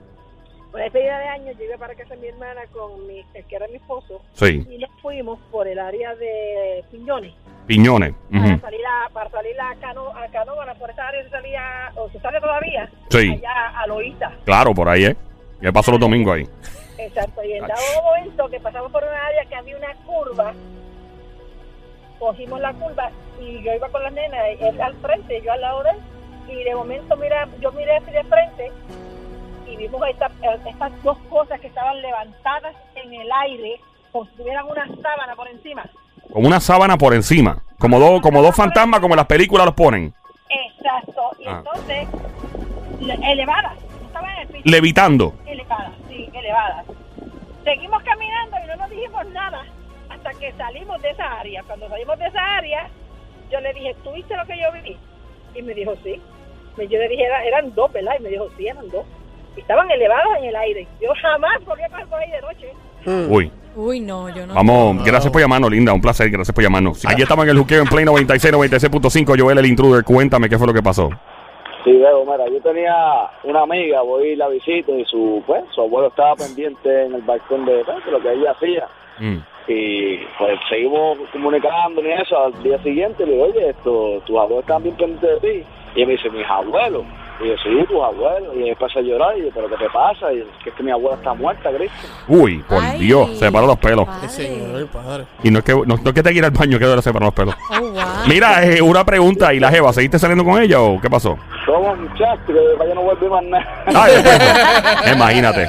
Una 0.73 0.83
despedida 0.83 1.19
de 1.19 1.27
año, 1.27 1.51
yo 1.59 1.65
iba 1.65 1.77
para 1.77 1.95
casa 1.95 2.15
de 2.15 2.21
mi 2.21 2.27
hermana 2.27 2.61
con 2.71 3.05
mi, 3.05 3.25
el 3.33 3.43
que 3.45 3.55
era 3.57 3.67
mi 3.67 3.75
esposo, 3.75 4.21
Sí. 4.33 4.65
y 4.69 4.77
nos 4.77 4.89
fuimos 5.01 5.37
por 5.51 5.67
el 5.67 5.77
área 5.77 6.15
de 6.15 6.83
Piñones. 6.91 7.33
Piñones. 7.67 8.13
Para 8.31 8.59
salir 8.59 8.81
a, 8.85 9.09
para 9.09 9.29
salir 9.29 9.59
a 9.59 9.75
Cano, 9.81 10.07
a 10.15 10.27
Canóvana, 10.31 10.73
por 10.75 10.89
esa 10.89 11.07
área 11.09 11.23
se 11.23 11.29
salía, 11.29 11.91
o 11.95 12.09
se 12.09 12.19
sale 12.21 12.39
todavía, 12.39 12.89
Sí. 13.09 13.31
allá 13.33 13.79
a 13.81 13.87
Loíza. 13.87 14.31
Claro, 14.45 14.73
por 14.73 14.87
ahí, 14.87 15.05
¿eh? 15.05 15.15
Yo 15.59 15.73
paso 15.73 15.91
los 15.91 15.99
domingos 15.99 16.37
ahí. 16.37 16.47
Exacto, 16.97 17.43
y 17.43 17.53
en 17.53 17.67
dado 17.67 17.81
momento 18.03 18.47
que 18.49 18.59
pasamos 18.61 18.91
por 18.93 19.03
una 19.03 19.25
área 19.27 19.43
que 19.45 19.55
había 19.55 19.75
una 19.77 19.93
curva, 20.05 20.53
cogimos 22.19 22.59
la 22.61 22.73
curva 22.73 23.11
y 23.41 23.61
yo 23.63 23.73
iba 23.73 23.89
con 23.89 24.03
las 24.03 24.13
nenas, 24.13 24.39
él 24.59 24.79
al 24.81 24.95
frente, 24.95 25.41
yo 25.41 25.51
al 25.51 25.61
lado 25.61 25.83
de 25.83 25.89
él, 25.91 25.97
y 26.47 26.63
de 26.63 26.75
momento 26.75 27.15
mira, 27.17 27.47
yo 27.59 27.71
miré 27.73 27.97
así 27.97 28.11
de 28.11 28.23
frente 28.23 28.71
y 29.81 29.87
vimos 29.87 30.07
esta- 30.09 30.31
estas 30.69 31.03
dos 31.03 31.17
cosas 31.29 31.59
que 31.59 31.67
estaban 31.67 32.01
levantadas 32.01 32.75
en 32.95 33.13
el 33.13 33.29
aire, 33.31 33.79
como 34.11 34.25
si 34.25 34.31
tuvieran 34.37 34.65
una 34.67 34.85
sábana 35.01 35.35
por 35.35 35.47
encima. 35.47 35.83
Como 36.31 36.47
una 36.47 36.59
sábana 36.59 36.97
por 36.97 37.13
encima. 37.13 37.63
Como 37.79 37.99
dos, 37.99 38.21
como 38.21 38.41
dos 38.43 38.55
fantasmas, 38.55 38.99
como 38.99 39.13
en 39.15 39.17
las 39.17 39.25
películas 39.27 39.65
los 39.65 39.75
ponen. 39.75 40.13
Exacto, 40.49 41.21
y 41.39 41.47
Ah. 41.47 41.57
entonces, 41.65 42.07
le- 42.99 43.31
elevadas, 43.31 43.73
estaban 44.05 44.29
en 44.31 44.39
el 44.39 44.47
piso. 44.47 44.61
Levitando. 44.65 45.33
elevadas, 45.45 45.91
sí, 46.09 46.29
elevadas. 46.33 46.85
Seguimos 47.63 48.03
caminando 48.03 48.57
y 48.63 48.67
no 48.67 48.75
nos 48.75 48.89
dijimos 48.89 49.25
nada 49.27 49.63
hasta 50.09 50.31
que 50.33 50.51
salimos 50.53 51.01
de 51.01 51.09
esa 51.11 51.39
área. 51.39 51.63
Cuando 51.63 51.87
salimos 51.89 52.19
de 52.19 52.27
esa 52.27 52.57
área, 52.57 52.87
yo 53.51 53.59
le 53.61 53.73
dije, 53.73 53.95
¿tú 54.03 54.11
viste 54.13 54.35
lo 54.35 54.45
que 54.45 54.59
yo 54.59 54.71
vi? 54.83 54.97
Y 55.55 55.61
me 55.63 55.73
dijo, 55.73 55.93
sí. 56.03 56.21
Y 56.77 56.87
Yo 56.87 56.97
le 56.99 57.09
dije, 57.09 57.25
"Era- 57.25 57.43
eran 57.43 57.75
dos, 57.75 57.91
¿verdad? 57.91 58.13
Y 58.19 58.23
me 58.23 58.29
dijo, 58.29 58.47
sí, 58.57 58.65
eran 58.67 58.89
dos. 58.89 59.05
Estaban 59.55 59.89
elevados 59.91 60.37
en 60.39 60.45
el 60.45 60.55
aire. 60.55 60.87
Yo 61.01 61.09
jamás 61.21 61.63
volví 61.65 61.83
a 61.83 61.89
pasar 61.89 62.07
por 62.07 62.19
ahí 62.19 62.31
de 62.31 62.41
noche. 62.41 62.73
Mm. 63.05 63.31
Uy. 63.31 63.51
Uy, 63.75 63.99
no, 64.01 64.27
yo 64.29 64.45
no. 64.45 64.53
Vamos, 64.53 65.03
gracias 65.03 65.31
por 65.31 65.41
llamarnos, 65.41 65.71
linda. 65.71 65.93
Un 65.93 66.01
placer, 66.01 66.29
gracias 66.29 66.53
por 66.53 66.63
llamarnos. 66.63 67.05
Aquí 67.05 67.21
estamos 67.21 67.45
en 67.45 67.51
el 67.51 67.57
juqueo 67.57 67.81
en 67.81 67.87
Play 67.87 68.03
96, 68.03 68.53
96.5. 68.53 69.39
Joel, 69.39 69.57
el 69.59 69.65
intruder. 69.65 70.03
Cuéntame 70.03 70.49
qué 70.49 70.57
fue 70.57 70.67
lo 70.67 70.73
que 70.73 70.83
pasó. 70.83 71.09
Sí, 71.83 71.91
veo, 71.93 72.23
mira, 72.25 72.47
yo 72.47 72.61
tenía 72.61 72.93
una 73.43 73.61
amiga, 73.61 74.01
voy 74.01 74.29
y 74.29 74.35
la 74.35 74.49
visito 74.49 74.95
y 74.95 75.03
su, 75.05 75.41
pues, 75.47 75.63
su 75.73 75.81
abuelo 75.81 76.09
estaba 76.09 76.35
pendiente 76.35 77.05
en 77.05 77.15
el 77.15 77.21
balcón 77.21 77.65
de, 77.65 77.83
pues, 77.83 78.05
de 78.05 78.11
lo 78.11 78.21
que 78.21 78.33
ella 78.33 78.51
hacía. 78.51 78.87
Mm. 79.19 79.37
Y 79.67 80.17
pues 80.37 80.59
seguimos 80.69 81.17
comunicando 81.31 82.01
y 82.01 82.11
eso. 82.11 82.37
Al 82.37 82.63
día 82.63 82.81
siguiente 82.83 83.25
le 83.25 83.33
digo, 83.33 83.45
oye, 83.45 83.69
esto, 83.69 84.21
tus 84.25 84.37
abuelos 84.37 84.61
están 84.61 84.83
bien 84.83 84.95
pendientes 84.95 85.41
de 85.41 85.49
ti. 85.49 85.65
Y 85.95 86.05
me 86.05 86.13
dice, 86.13 86.29
mis 86.29 86.45
abuelos. 86.45 87.03
Y 87.43 87.47
yo, 87.47 87.55
sí, 87.63 87.85
tus 87.87 88.03
abuelos. 88.03 88.55
Y 88.55 88.69
empecé 88.69 88.99
a 88.99 89.01
llorar. 89.01 89.37
Y 89.37 89.43
yo, 89.43 89.49
¿pero 89.53 89.67
qué 89.69 89.77
te 89.77 89.89
pasa? 89.89 90.31
Y 90.33 90.39
yo, 90.39 90.45
es 90.65 90.73
que 90.73 90.83
mi 90.83 90.91
abuela 90.91 91.17
está 91.17 91.33
muerta, 91.33 91.69
Cristo. 91.71 92.07
Uy, 92.27 92.57
por 92.67 92.83
Ay, 92.83 92.99
Dios, 92.99 93.37
se 93.39 93.51
paró 93.51 93.67
los 93.67 93.77
pelos. 93.79 94.05
padre. 94.05 94.23
El 94.25 94.29
señor, 94.29 94.87
padre. 94.87 95.25
Y 95.43 95.51
no 95.51 95.59
es 95.59 95.65
que, 95.65 95.73
no, 95.73 95.83
no 95.85 95.95
es 95.95 96.13
que 96.13 96.23
te 96.23 96.31
quiera 96.31 96.47
al 96.47 96.53
baño, 96.53 96.77
que 96.77 96.85
ahora 96.85 97.01
se 97.01 97.11
paró 97.11 97.25
los 97.25 97.33
pelos. 97.33 97.55
Oh, 97.71 97.79
wow. 97.79 98.01
Mira, 98.27 98.63
eh, 98.63 98.81
una 98.81 99.03
pregunta. 99.03 99.53
¿Y 99.53 99.59
la 99.59 99.71
Jeva, 99.71 99.91
seguiste 99.93 100.19
saliendo 100.19 100.43
con 100.45 100.61
ella 100.61 100.79
o 100.81 100.99
qué 101.01 101.09
pasó? 101.09 101.37
Somos 101.65 101.97
muchachos, 101.99 102.39
que 102.47 102.53
que 102.53 102.95
no 102.95 103.01
vuelve 103.01 103.29
más 103.29 103.43
nada. 103.43 103.83
Ay, 103.87 104.13
después, 104.13 104.41
imagínate. 105.15 105.67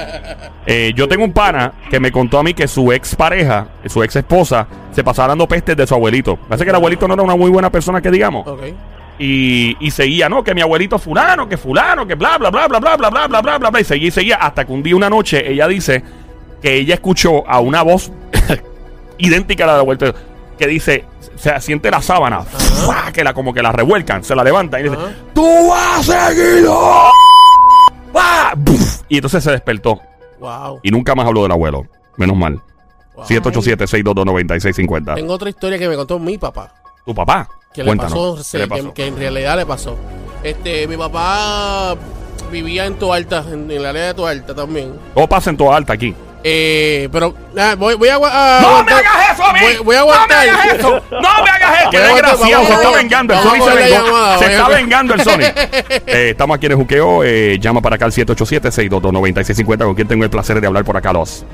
Eh, 0.65 0.93
yo 0.95 1.07
tengo 1.07 1.23
un 1.25 1.33
pana 1.33 1.73
que 1.89 1.99
me 1.99 2.11
contó 2.11 2.39
a 2.39 2.43
mí 2.43 2.53
que 2.53 2.67
su 2.67 2.91
ex 2.91 3.15
pareja, 3.15 3.67
su 3.85 4.01
ex 4.03 4.15
esposa, 4.15 4.65
se 4.91 5.03
pasaba 5.03 5.29
dando 5.29 5.47
pestes 5.47 5.75
de 5.75 5.85
su 5.85 5.93
abuelito. 5.93 6.37
Parece 6.37 6.63
que 6.63 6.69
el 6.69 6.75
abuelito 6.75 7.07
no 7.07 7.13
era 7.15 7.23
una 7.23 7.35
muy 7.35 7.49
buena 7.51 7.69
persona, 7.69 8.01
que 8.01 8.09
digamos. 8.11 8.47
Ok. 8.47 8.61
Y, 9.19 9.77
y 9.79 9.91
seguía, 9.91 10.27
no, 10.27 10.43
que 10.43 10.53
mi 10.55 10.61
abuelito 10.61 10.97
fulano, 10.99 11.47
que 11.47 11.57
fulano, 11.57 12.05
que 12.07 12.15
bla, 12.15 12.37
bla, 12.37 12.49
bla, 12.49 12.67
bla, 12.67 12.79
bla, 12.79 12.95
bla, 12.97 13.09
bla, 13.09 13.27
bla, 13.27 13.41
bla, 13.41 13.57
bla, 13.59 13.69
bla. 13.69 13.79
Y 13.79 13.83
seguía 13.83 14.07
y 14.07 14.11
seguía 14.11 14.35
hasta 14.37 14.65
que 14.65 14.71
un 14.73 14.81
día, 14.83 14.95
una 14.95 15.09
noche, 15.09 15.51
ella 15.51 15.67
dice 15.67 16.03
que 16.61 16.75
ella 16.75 16.95
escuchó 16.95 17.47
a 17.47 17.59
una 17.59 17.81
voz 17.83 18.11
idéntica 19.17 19.63
a 19.65 19.67
la 19.67 19.73
de 19.73 19.79
abuelito 19.79 20.13
que 20.57 20.67
dice, 20.67 21.05
se 21.35 21.59
siente 21.61 21.89
la 21.91 22.01
sábana, 22.01 22.41
¡fua! 22.41 23.11
que 23.11 23.23
la 23.23 23.33
como 23.33 23.53
que 23.53 23.61
la 23.61 23.71
revuelcan, 23.71 24.23
se 24.23 24.35
la 24.35 24.43
levantan 24.43 24.81
y 24.81 24.83
dice. 24.83 24.97
¡Tú 25.33 25.69
vas 25.69 26.09
a 26.09 26.29
seguirlo! 26.29 27.09
¡Pah! 28.11 28.53
¡Buf! 28.55 29.01
Y 29.09 29.15
entonces 29.17 29.43
se 29.43 29.51
despertó 29.51 29.99
Wow. 30.39 30.79
y 30.83 30.91
nunca 30.91 31.15
más 31.15 31.25
habló 31.25 31.43
del 31.43 31.51
abuelo. 31.53 31.87
Menos 32.17 32.35
mal. 32.35 32.59
wow. 33.15 33.25
787-622-9650. 33.25 35.15
Tengo 35.15 35.33
otra 35.33 35.49
historia 35.49 35.79
que 35.79 35.87
me 35.87 35.95
contó 35.95 36.19
mi 36.19 36.37
papá. 36.37 36.73
Tu 37.05 37.13
papá. 37.15 37.47
Que 37.73 37.83
le 37.83 37.95
pasó, 37.95 38.35
¿Qué 38.37 38.43
sí, 38.43 38.57
le 38.57 38.63
que- 38.63 38.69
pasó? 38.69 38.93
Que, 38.93 39.07
en 39.07 39.17
realidad 39.17 39.57
le 39.57 39.65
pasó. 39.65 39.97
Este, 40.43 40.87
mi 40.87 40.97
papá 40.97 41.95
vivía 42.51 42.85
en 42.85 42.95
Toalta, 42.95 43.43
en, 43.51 43.69
en 43.69 43.71
el 43.71 43.85
área 43.85 44.07
de 44.07 44.13
Toalta 44.13 44.53
también. 44.53 44.93
Todo 45.15 45.27
pasa 45.27 45.49
en 45.49 45.57
toda 45.57 45.75
alta 45.77 45.93
aquí. 45.93 46.13
Eh, 46.45 47.07
pero 47.09 47.33
voy, 47.77 47.95
voy 47.95 48.09
a, 48.09 48.15
¡No 48.15 48.19
me 48.19 48.27
aguantar- 48.27 48.93
hagas 48.99 49.33
eso 49.33 49.43
a 49.45 49.53
mí! 49.53 49.59
Voy, 49.61 49.77
voy 49.85 49.95
a 49.95 49.99
¡No 49.99 50.05
me 50.05 50.11
aguantar. 50.11 50.49
hagas 50.49 50.73
eso! 50.77 51.01
¡No 51.11 51.21
me 51.21 51.49
hagas 51.49 51.79
eso! 51.81 51.89
¡Qué 51.89 51.97
aguantar, 51.97 52.31
desgraciado! 52.37 52.65
Se 52.67 52.73
está 52.73 52.91
vengando. 52.91 53.33
El 53.33 53.39
Sony 53.39 53.53
se 53.53 53.59
la 53.59 53.73
vengó. 53.75 54.05
llamada, 54.05 54.37
Se 54.39 54.45
está 54.51 54.67
vengando 54.67 55.13
el 55.13 55.21
Sony. 55.23 55.39
Eh, 56.05 56.29
estamos 56.31 56.57
aquí 56.57 56.65
en 56.65 56.71
el 56.73 56.77
juqueo. 56.77 57.23
Eh, 57.23 57.57
llama 57.61 57.79
para 57.81 57.95
acá 57.95 58.05
al 58.05 58.11
787-622-9650. 58.11 59.77
¿Con 59.85 59.95
quién 59.95 60.07
tengo 60.07 60.23
el 60.25 60.29
placer 60.29 60.59
de 60.59 60.67
hablar 60.67 60.83
por 60.83 60.97
acá, 60.97 61.13
los? 61.13 61.45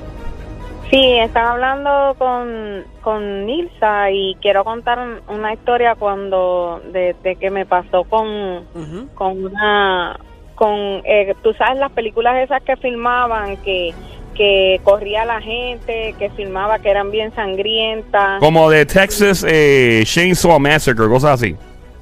Sí, 0.89 1.17
estaba 1.19 1.52
hablando 1.52 2.15
con, 2.17 2.84
con 3.02 3.45
Nilsa 3.45 4.10
y 4.12 4.36
quiero 4.41 4.63
contar 4.63 4.97
un- 4.97 5.19
una 5.36 5.54
historia 5.54 5.93
cuando 5.95 6.82
de, 6.91 7.15
de 7.21 7.36
que 7.36 7.52
me 7.52 7.65
pasó 7.67 8.06
con, 8.06 8.65
con 9.13 9.45
una 9.45 10.19
con 10.56 10.73
eh, 11.06 11.36
tú 11.43 11.54
sabes 11.54 11.80
las 11.80 11.91
películas 11.91 12.38
esas 12.43 12.62
que 12.63 12.75
filmaban 12.78 13.58
que 13.58 13.93
que 14.36 14.80
corría 14.84 15.25
la 15.25 15.41
gente, 15.41 16.15
que 16.17 16.30
filmaba 16.32 16.80
que 16.80 16.89
eran 16.89 17.12
bien 17.12 17.34
sangrientas. 17.36 18.39
Como 18.39 18.69
de 18.69 18.86
Texas 18.86 19.45
eh, 19.47 20.02
Chainsaw 20.06 20.58
Massacre, 20.60 21.08
cosas 21.10 21.32
así. 21.41 21.56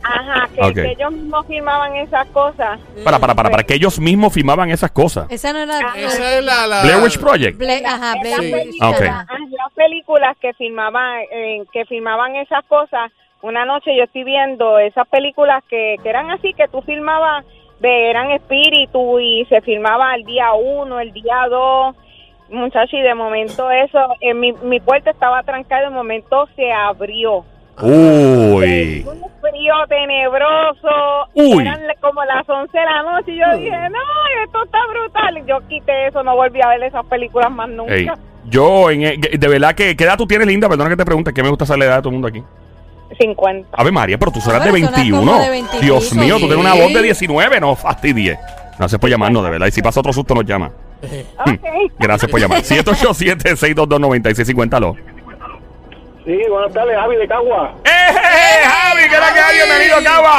Ajá, 0.08 0.48
que, 0.74 0.92
ellos 0.92 1.12
mismos 1.12 1.46
filmaban 1.48 1.96
esas 1.96 2.28
cosas. 2.30 2.80
Para, 3.04 3.20
para, 3.20 3.36
para, 3.36 3.50
para 3.50 3.64
que 3.64 3.74
ellos 3.76 4.00
mismos 4.00 4.34
filmaban 4.34 4.70
esas 4.72 4.92
cosas. 4.92 5.28
Esa 5.30 5.54
no 5.54 5.60
era. 5.60 5.80
Esa 5.96 6.38
es 6.38 6.44
la, 6.44 6.66
la 6.68 6.82
Blair 6.84 7.04
Witch 7.04 7.20
Project. 7.20 7.58
Bla- 7.60 7.82
ajá, 7.86 8.16
Blair 8.22 8.36
Sí. 8.40 8.54
Witch, 8.54 8.82
Ok. 8.84 9.02
ajá. 9.02 9.26
Ah, 9.30 9.38
las 9.58 9.74
películas 9.74 10.38
que 10.40 10.54
filmaban 10.54 11.22
eh, 11.32 11.64
que 11.72 11.86
filmaban 11.86 12.36
esas 12.38 12.64
cosas 12.66 13.12
una 13.42 13.66
noche 13.66 13.96
yo 13.96 14.04
estoy 14.06 14.24
viendo 14.24 14.80
esas 14.80 15.08
películas 15.10 15.64
que, 15.70 15.96
que 16.02 16.10
eran 16.10 16.32
así 16.32 16.54
que 16.54 16.68
tú 16.68 16.82
filmabas 16.82 17.46
de 17.80 18.10
eran 18.10 18.32
espíritu 18.32 19.20
y 19.20 19.46
se 19.46 19.62
filmaba 19.62 20.16
el 20.16 20.24
día 20.24 20.54
uno 20.54 21.00
el 21.00 21.12
día 21.14 21.46
dos 21.50 21.96
muchachos 22.50 22.94
y 22.94 23.02
de 23.02 23.14
momento 23.14 23.70
eso 23.70 24.00
eh, 24.22 24.34
mi, 24.34 24.54
mi 24.54 24.80
puerta 24.80 25.12
estaba 25.12 25.44
trancada 25.44 25.84
de 25.84 25.90
momento 25.92 26.48
se 26.56 26.72
abrió 26.72 27.46
Uy. 27.82 29.06
un 29.08 29.22
frío 29.42 29.74
tenebroso 29.88 31.28
Uy. 31.34 31.62
eran 31.62 31.80
como 32.02 32.24
las 32.26 32.48
11 32.50 32.78
de 32.78 32.84
la 32.86 33.04
noche 33.04 33.32
y 33.32 33.40
yo 33.40 33.58
dije 33.58 33.90
no 33.90 34.00
esto 34.46 34.64
está 34.66 34.78
brutal 34.90 35.38
y 35.38 35.46
yo 35.50 35.60
quité 35.68 36.08
eso 36.08 36.24
no 36.24 36.36
volví 36.36 36.60
a 36.62 36.68
ver 36.70 36.84
esas 36.84 37.06
películas 37.06 37.52
más 37.52 37.70
nunca 37.70 37.94
Ey, 37.94 38.08
yo, 38.50 38.90
en, 38.90 39.04
eh, 39.04 39.18
de 39.38 39.48
verdad 39.50 39.76
que, 39.76 39.96
¿qué 39.98 40.06
edad 40.06 40.16
tú 40.18 40.26
tienes, 40.26 40.48
linda? 40.48 40.70
Perdona 40.70 40.90
que 40.90 40.96
te 40.96 41.04
pregunte, 41.06 41.34
que 41.34 41.44
me 41.44 41.50
gusta 41.50 41.66
saber 41.66 41.80
la 41.80 41.86
edad 41.86 41.96
de 41.98 42.02
todo 42.04 42.10
el 42.10 42.14
mundo 42.14 42.30
aquí. 42.30 42.42
50 43.20 43.68
Ave 43.74 43.92
María, 43.92 44.18
pero 44.18 44.32
tú 44.32 44.40
serás 44.40 44.64
de 44.64 44.72
21. 44.72 45.20
como 45.20 45.38
de 45.40 45.50
20 45.50 45.78
y 45.78 45.82
Dios 45.82 46.06
pico. 46.10 46.22
mío, 46.22 46.36
tú 46.36 46.48
tienes 46.48 46.58
una 46.58 46.72
Sí. 46.74 46.80
voz 46.82 46.94
de 46.94 47.02
19, 47.04 47.60
no 47.60 47.76
fastidie. 47.76 48.40
Gracias 48.78 49.02
por 49.02 49.10
llamarnos, 49.10 49.44
de 49.44 49.50
verdad. 49.50 49.68
Y 49.68 49.72
si 49.72 49.82
pasa 49.82 50.00
otro 50.00 50.14
susto, 50.14 50.34
nos 50.34 50.46
llama. 50.46 50.72
Gracias 52.00 52.32
por 52.32 52.40
llamar. 52.40 52.60
787-622-9650. 52.64 54.96
Sí, 56.28 56.38
buenas 56.50 56.74
tardes, 56.74 56.94
Javi 57.00 57.16
de 57.16 57.26
Cagua. 57.26 57.72
¡Eh, 57.86 57.90
eh, 57.90 58.66
Javi! 58.68 59.02
¿Qué 59.10 59.16
tal 59.16 59.34
que 59.34 59.40
hay? 59.40 59.56
Bienvenido, 59.56 59.98
Cagua. 60.04 60.36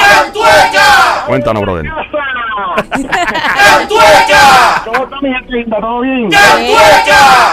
Cuéntanos, 1.27 1.63
brother. 1.63 1.87
¿Cómo 4.85 5.05
está 5.05 5.17
mi 5.23 5.33
gente 5.33 5.51
linda? 5.51 5.81
¿Todo 5.81 6.01
bien? 6.01 6.29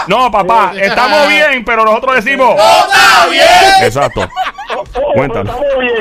No, 0.08 0.30
papá, 0.30 0.72
estamos 0.78 1.28
bien, 1.30 1.64
pero 1.64 1.86
nosotros 1.86 2.16
decimos... 2.16 2.56
¡Todo 2.56 3.30
bien! 3.30 3.42
Exacto. 3.82 4.28
Cuéntanos. 5.14 5.56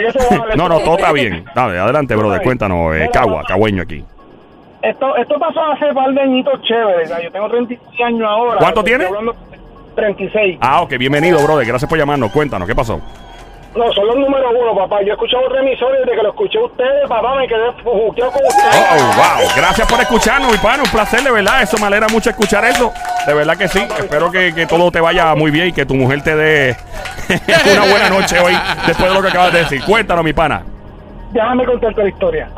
Eso 0.05 0.19
vale. 0.37 0.55
No, 0.57 0.67
no, 0.67 0.79
todo 0.81 0.97
está 0.97 1.13
bien. 1.13 1.45
Dale, 1.55 1.79
adelante, 1.79 2.17
brother. 2.17 2.41
Cuéntanos, 2.41 2.93
eh, 2.97 3.09
Cagua, 3.13 3.43
cagüeño 3.47 3.83
aquí. 3.83 4.03
Esto, 4.81 5.15
esto 5.15 5.39
pasó 5.39 5.71
hace 5.71 5.93
par 5.93 6.11
de 6.11 6.21
añitos 6.21 6.61
chéveres. 6.63 7.09
Yo 7.23 7.31
tengo 7.31 7.47
36 7.49 8.01
años 8.05 8.27
ahora. 8.29 8.57
¿Cuánto 8.59 8.83
tiene? 8.83 9.05
hablando- 9.05 9.33
36. 9.95 10.57
Ah, 10.61 10.81
ok, 10.81 10.97
bienvenido, 10.97 11.41
brother. 11.43 11.65
Gracias 11.65 11.87
por 11.89 11.97
llamarnos. 11.97 12.31
Cuéntanos, 12.31 12.67
¿qué 12.67 12.75
pasó? 12.75 12.99
No, 13.75 13.91
son 13.91 14.07
los 14.07 14.15
números 14.15 14.53
uno, 14.57 14.73
papá. 14.73 15.01
Yo 15.01 15.09
he 15.09 15.11
escuchado 15.11 15.43
otro 15.45 15.61
y 15.61 15.65
desde 15.67 16.15
que 16.15 16.23
lo 16.23 16.29
escuché 16.29 16.57
ustedes, 16.59 17.09
papá, 17.09 17.35
me 17.35 17.45
quedé 17.45 17.59
con 17.83 17.93
Oh, 17.93 18.07
ustedes. 18.07 18.31
oh, 18.31 19.05
wow. 19.17 19.49
Gracias 19.57 19.85
por 19.91 19.99
escucharnos, 19.99 20.49
mi 20.51 20.57
pana. 20.59 20.83
Un 20.83 20.89
placer, 20.89 21.21
de 21.21 21.31
verdad. 21.31 21.61
Eso 21.61 21.77
me 21.77 21.87
alegra 21.87 22.07
mucho 22.07 22.29
escuchar 22.29 22.63
eso. 22.63 22.93
De 23.27 23.33
verdad 23.33 23.57
que 23.57 23.67
sí. 23.67 23.79
Espero 23.99 24.31
que, 24.31 24.53
que 24.55 24.65
todo 24.65 24.91
te 24.91 25.01
vaya 25.01 25.35
muy 25.35 25.51
bien 25.51 25.67
y 25.67 25.73
que 25.73 25.85
tu 25.85 25.93
mujer 25.95 26.21
te 26.21 26.35
dé 26.37 26.75
una 27.73 27.89
buena 27.89 28.09
noche 28.09 28.39
hoy 28.39 28.53
después 28.87 29.09
de 29.09 29.13
lo 29.15 29.21
que 29.21 29.27
acabas 29.27 29.51
de 29.51 29.59
decir. 29.59 29.83
Cuéntanos, 29.83 30.23
mi 30.23 30.31
pana. 30.31 30.63
déjame 31.33 31.65
contarte 31.65 32.01
la 32.03 32.09
historia. 32.09 32.49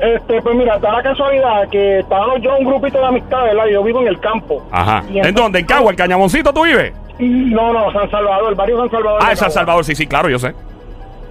Este, 0.00 0.40
pues 0.42 0.54
mira, 0.56 0.78
da 0.78 0.92
la 0.92 1.02
casualidad 1.02 1.68
que 1.68 2.00
estábamos 2.00 2.40
yo 2.40 2.56
un 2.56 2.64
grupito 2.64 2.98
de 2.98 3.06
amistades, 3.06 3.54
¿verdad? 3.54 3.70
Yo 3.72 3.82
vivo 3.82 4.00
en 4.02 4.08
el 4.08 4.20
campo. 4.20 4.62
Ajá. 4.70 5.02
Y 5.10 5.18
¿En 5.18 5.34
dónde? 5.34 5.58
¿En 5.60 5.66
Cagua? 5.66 5.90
¿En 5.90 5.96
Cañamoncito 5.96 6.52
tú 6.52 6.64
vives? 6.64 6.92
No, 7.18 7.72
no, 7.72 7.92
San 7.92 8.08
Salvador, 8.10 8.50
el 8.50 8.54
barrio 8.54 8.78
San 8.78 8.90
Salvador. 8.90 9.20
Ah, 9.22 9.30
de 9.30 9.36
San. 9.36 9.50
Salvador, 9.50 9.84
sí, 9.84 9.94
sí, 9.94 10.06
claro, 10.06 10.28
yo 10.28 10.38
sé. 10.38 10.54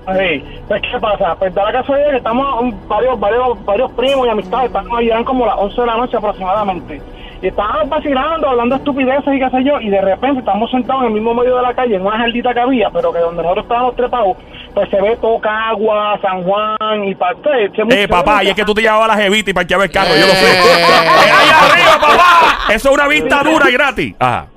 Sí, 0.08 0.44
pues 0.70 0.82
¿qué 0.82 1.00
pasa? 1.02 1.36
Pues 1.36 1.54
da 1.54 1.66
la 1.66 1.72
casualidad 1.74 2.12
que 2.12 2.18
estamos 2.18 2.62
un- 2.62 2.88
varios, 2.88 3.20
varios, 3.20 3.66
varios 3.66 3.92
primos 3.92 4.26
y 4.26 4.30
amistades, 4.30 4.68
estamos 4.68 5.02
eran 5.02 5.24
como 5.26 5.46
las 5.46 5.56
11 5.58 5.82
de 5.82 5.88
la 5.88 5.98
noche 5.98 6.16
aproximadamente. 6.18 7.02
Y 7.42 7.48
estábamos 7.48 7.90
vacilando, 7.90 8.50
hablando 8.50 8.76
estupideces 8.76 9.34
y 9.34 9.40
qué 9.40 9.50
sé 9.50 9.64
yo, 9.64 9.80
y 9.80 9.90
de 9.90 10.02
repente 10.02 10.40
estamos 10.40 10.72
sentados 10.72 11.04
en 11.04 11.08
el 11.10 11.14
mismo 11.14 11.36
medio 11.36 11.56
de 11.58 11.62
la 11.62 11.74
calle, 11.74 11.96
en 11.96 12.02
una 12.02 12.18
jardita 12.18 12.54
que 12.54 12.60
había, 12.60 12.90
pero 12.90 13.14
que 13.14 13.20
donde 13.20 13.44
nosotros 13.44 13.66
estábamos 13.66 13.96
trepados, 13.96 14.38
pues 14.74 14.90
se 14.90 15.02
ve 15.02 15.18
todo 15.22 15.40
Cagua, 15.40 16.20
San 16.22 16.44
Juan 16.44 17.04
y 17.04 17.14
parte. 17.14 17.50
Eh, 17.90 18.08
papá, 18.08 18.44
y 18.44 18.50
es 18.50 18.56
que 18.56 18.66
tú 18.66 18.74
te 18.74 18.82
llevabas 18.82 19.08
la 19.08 19.18
jevita 19.18 19.52
y 19.52 19.54
parqueabas 19.54 19.86
el 19.86 19.92
carro, 19.92 20.16
yo 20.16 20.26
lo 20.26 20.34
sé. 20.34 20.52
Eh. 20.52 20.62
¡Eh, 20.62 21.32
¡Allá 21.32 21.60
arriba, 21.60 22.00
papá! 22.00 22.74
Eso 22.74 22.90
es 22.90 22.96
una 22.96 23.08
vista 23.08 23.44
dura 23.44 23.70
y 23.70 23.74
gratis. 23.74 24.16
Ajá. 24.20 24.48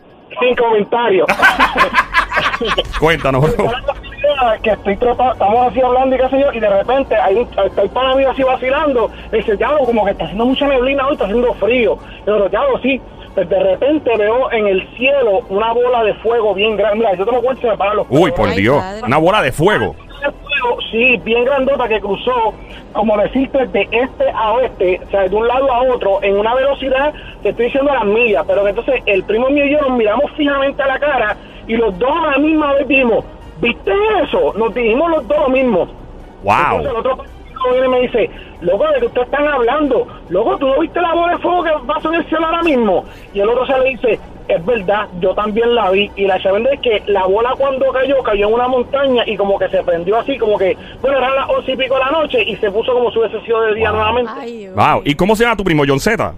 Sin 0.40 0.56
comentarios. 0.56 1.26
Cuéntanos, 2.98 3.56
bro. 3.56 3.70
Que 4.62 4.70
estoy 4.70 4.96
trepado, 4.96 5.32
estamos 5.32 5.66
así 5.68 5.80
hablando 5.80 6.16
y 6.16 6.18
qué 6.18 6.28
sé 6.28 6.40
yo, 6.40 6.52
y 6.52 6.60
de 6.60 6.68
repente 6.68 7.14
hay 7.16 7.36
un, 7.36 7.42
está 7.42 7.82
el 7.82 7.90
pana 7.90 8.14
mío 8.14 8.30
así 8.30 8.42
vacilando, 8.42 9.10
y 9.32 9.36
dice, 9.36 9.56
diablo, 9.56 9.84
como 9.84 10.04
que 10.04 10.12
está 10.12 10.24
haciendo 10.24 10.46
mucha 10.46 10.66
neblina 10.66 11.06
hoy, 11.06 11.12
está 11.12 11.24
haciendo 11.24 11.54
frío. 11.54 11.98
Y 12.22 12.26
yo, 12.26 12.48
diablo, 12.48 12.78
sí. 12.82 13.00
Pues 13.34 13.48
de 13.48 13.60
repente 13.60 14.10
veo 14.16 14.50
en 14.50 14.66
el 14.66 14.88
cielo 14.96 15.42
una 15.50 15.72
bola 15.72 16.02
de 16.02 16.14
fuego 16.14 16.52
bien 16.52 16.76
grande. 16.76 16.98
Mira, 16.98 17.14
yo 17.14 17.24
te 17.24 17.32
lo 17.32 17.40
cuento 17.40 17.60
y 17.60 17.62
se 17.62 17.70
me 17.70 17.76
paran 17.76 17.96
los 17.98 18.06
Uy, 18.10 18.32
por 18.32 18.48
Ay, 18.48 18.60
Dios. 18.60 18.78
padre. 18.78 19.02
Una 19.04 19.18
bola 19.18 19.42
de 19.42 19.52
fuego. 19.52 19.94
sí, 20.90 21.16
bien 21.18 21.44
grandota 21.44 21.86
que 21.88 22.00
cruzó, 22.00 22.52
como 22.92 23.16
decirte, 23.18 23.66
de 23.68 23.88
este 23.92 24.30
a 24.34 24.52
oeste, 24.52 25.00
o 25.06 25.10
sea, 25.10 25.28
de 25.28 25.34
un 25.36 25.46
lado 25.46 25.72
a 25.72 25.82
otro, 25.82 26.22
en 26.22 26.38
una 26.38 26.54
velocidad, 26.54 27.14
te 27.42 27.50
estoy 27.50 27.66
diciendo 27.66 27.92
a 27.92 27.94
las 27.94 28.04
millas, 28.04 28.44
pero 28.46 28.64
que 28.64 28.70
entonces 28.70 29.02
el 29.06 29.22
primo 29.24 29.48
mío 29.48 29.64
y 29.64 29.70
yo 29.70 29.80
nos 29.80 29.96
miramos 29.96 30.30
fijamente 30.36 30.82
a 30.82 30.86
la 30.88 30.98
cara 30.98 31.36
y 31.68 31.76
los 31.76 31.96
dos 31.98 32.10
a 32.10 32.32
la 32.32 32.38
misma 32.38 32.72
vez 32.74 32.88
vimos, 32.88 33.24
¿viste 33.60 33.92
eso? 34.24 34.52
Nos 34.56 34.74
dijimos 34.74 35.10
los 35.10 35.28
dos 35.28 35.38
lo 35.38 35.48
mismo. 35.48 35.88
Entonces 36.42 36.86
el 36.86 36.92
Wow. 36.92 36.98
otro 36.98 37.16
partido 37.18 37.38
viene 37.72 37.86
y 37.86 37.90
me 37.90 38.00
dice, 38.00 38.30
loco, 38.62 38.86
¿de 38.88 39.00
qué 39.00 39.06
ustedes 39.06 39.26
están 39.26 39.46
hablando? 39.48 40.06
Loco, 40.30 40.56
¿tú 40.58 40.66
no 40.68 40.80
viste 40.80 41.00
la 41.00 41.12
bola 41.14 41.32
de 41.34 41.38
fuego 41.38 41.62
que 41.64 41.70
pasó 41.86 42.08
en 42.08 42.14
el 42.20 42.26
cielo 42.28 42.46
ahora 42.46 42.62
mismo? 42.62 43.04
Y 43.34 43.40
el 43.40 43.48
otro 43.50 43.66
se 43.66 43.78
le 43.78 43.90
dice, 43.90 44.18
es 44.48 44.64
verdad, 44.66 45.06
yo 45.20 45.34
también 45.34 45.74
la 45.74 45.90
vi. 45.90 46.10
Y 46.16 46.26
la 46.26 46.40
chavenda 46.40 46.70
es 46.72 46.80
que 46.80 47.02
la 47.06 47.26
bola 47.26 47.54
cuando 47.58 47.92
cayó, 47.92 48.22
cayó 48.22 48.48
en 48.48 48.54
una 48.54 48.66
montaña 48.68 49.22
y 49.26 49.36
como 49.36 49.58
que 49.58 49.68
se 49.68 49.82
prendió 49.82 50.18
así, 50.18 50.38
como 50.38 50.56
que, 50.58 50.76
bueno, 51.02 51.18
eran 51.18 51.34
las 51.36 51.48
once 51.50 51.72
y 51.72 51.76
pico 51.76 51.94
de 51.94 52.00
la 52.00 52.10
noche 52.10 52.42
y 52.42 52.56
se 52.56 52.70
puso 52.70 52.92
como 52.94 53.10
si 53.12 53.18
hubiese 53.18 53.40
sido 53.42 53.60
de 53.62 53.74
día 53.74 53.90
Wow. 53.90 53.98
nuevamente. 53.98 54.32
Ay. 54.36 54.68
Wow. 54.74 55.02
¿Y 55.04 55.14
cómo 55.14 55.36
se 55.36 55.44
llama 55.44 55.56
tu 55.56 55.64
primo, 55.64 55.84
John 55.86 56.00
Z? 56.00 56.34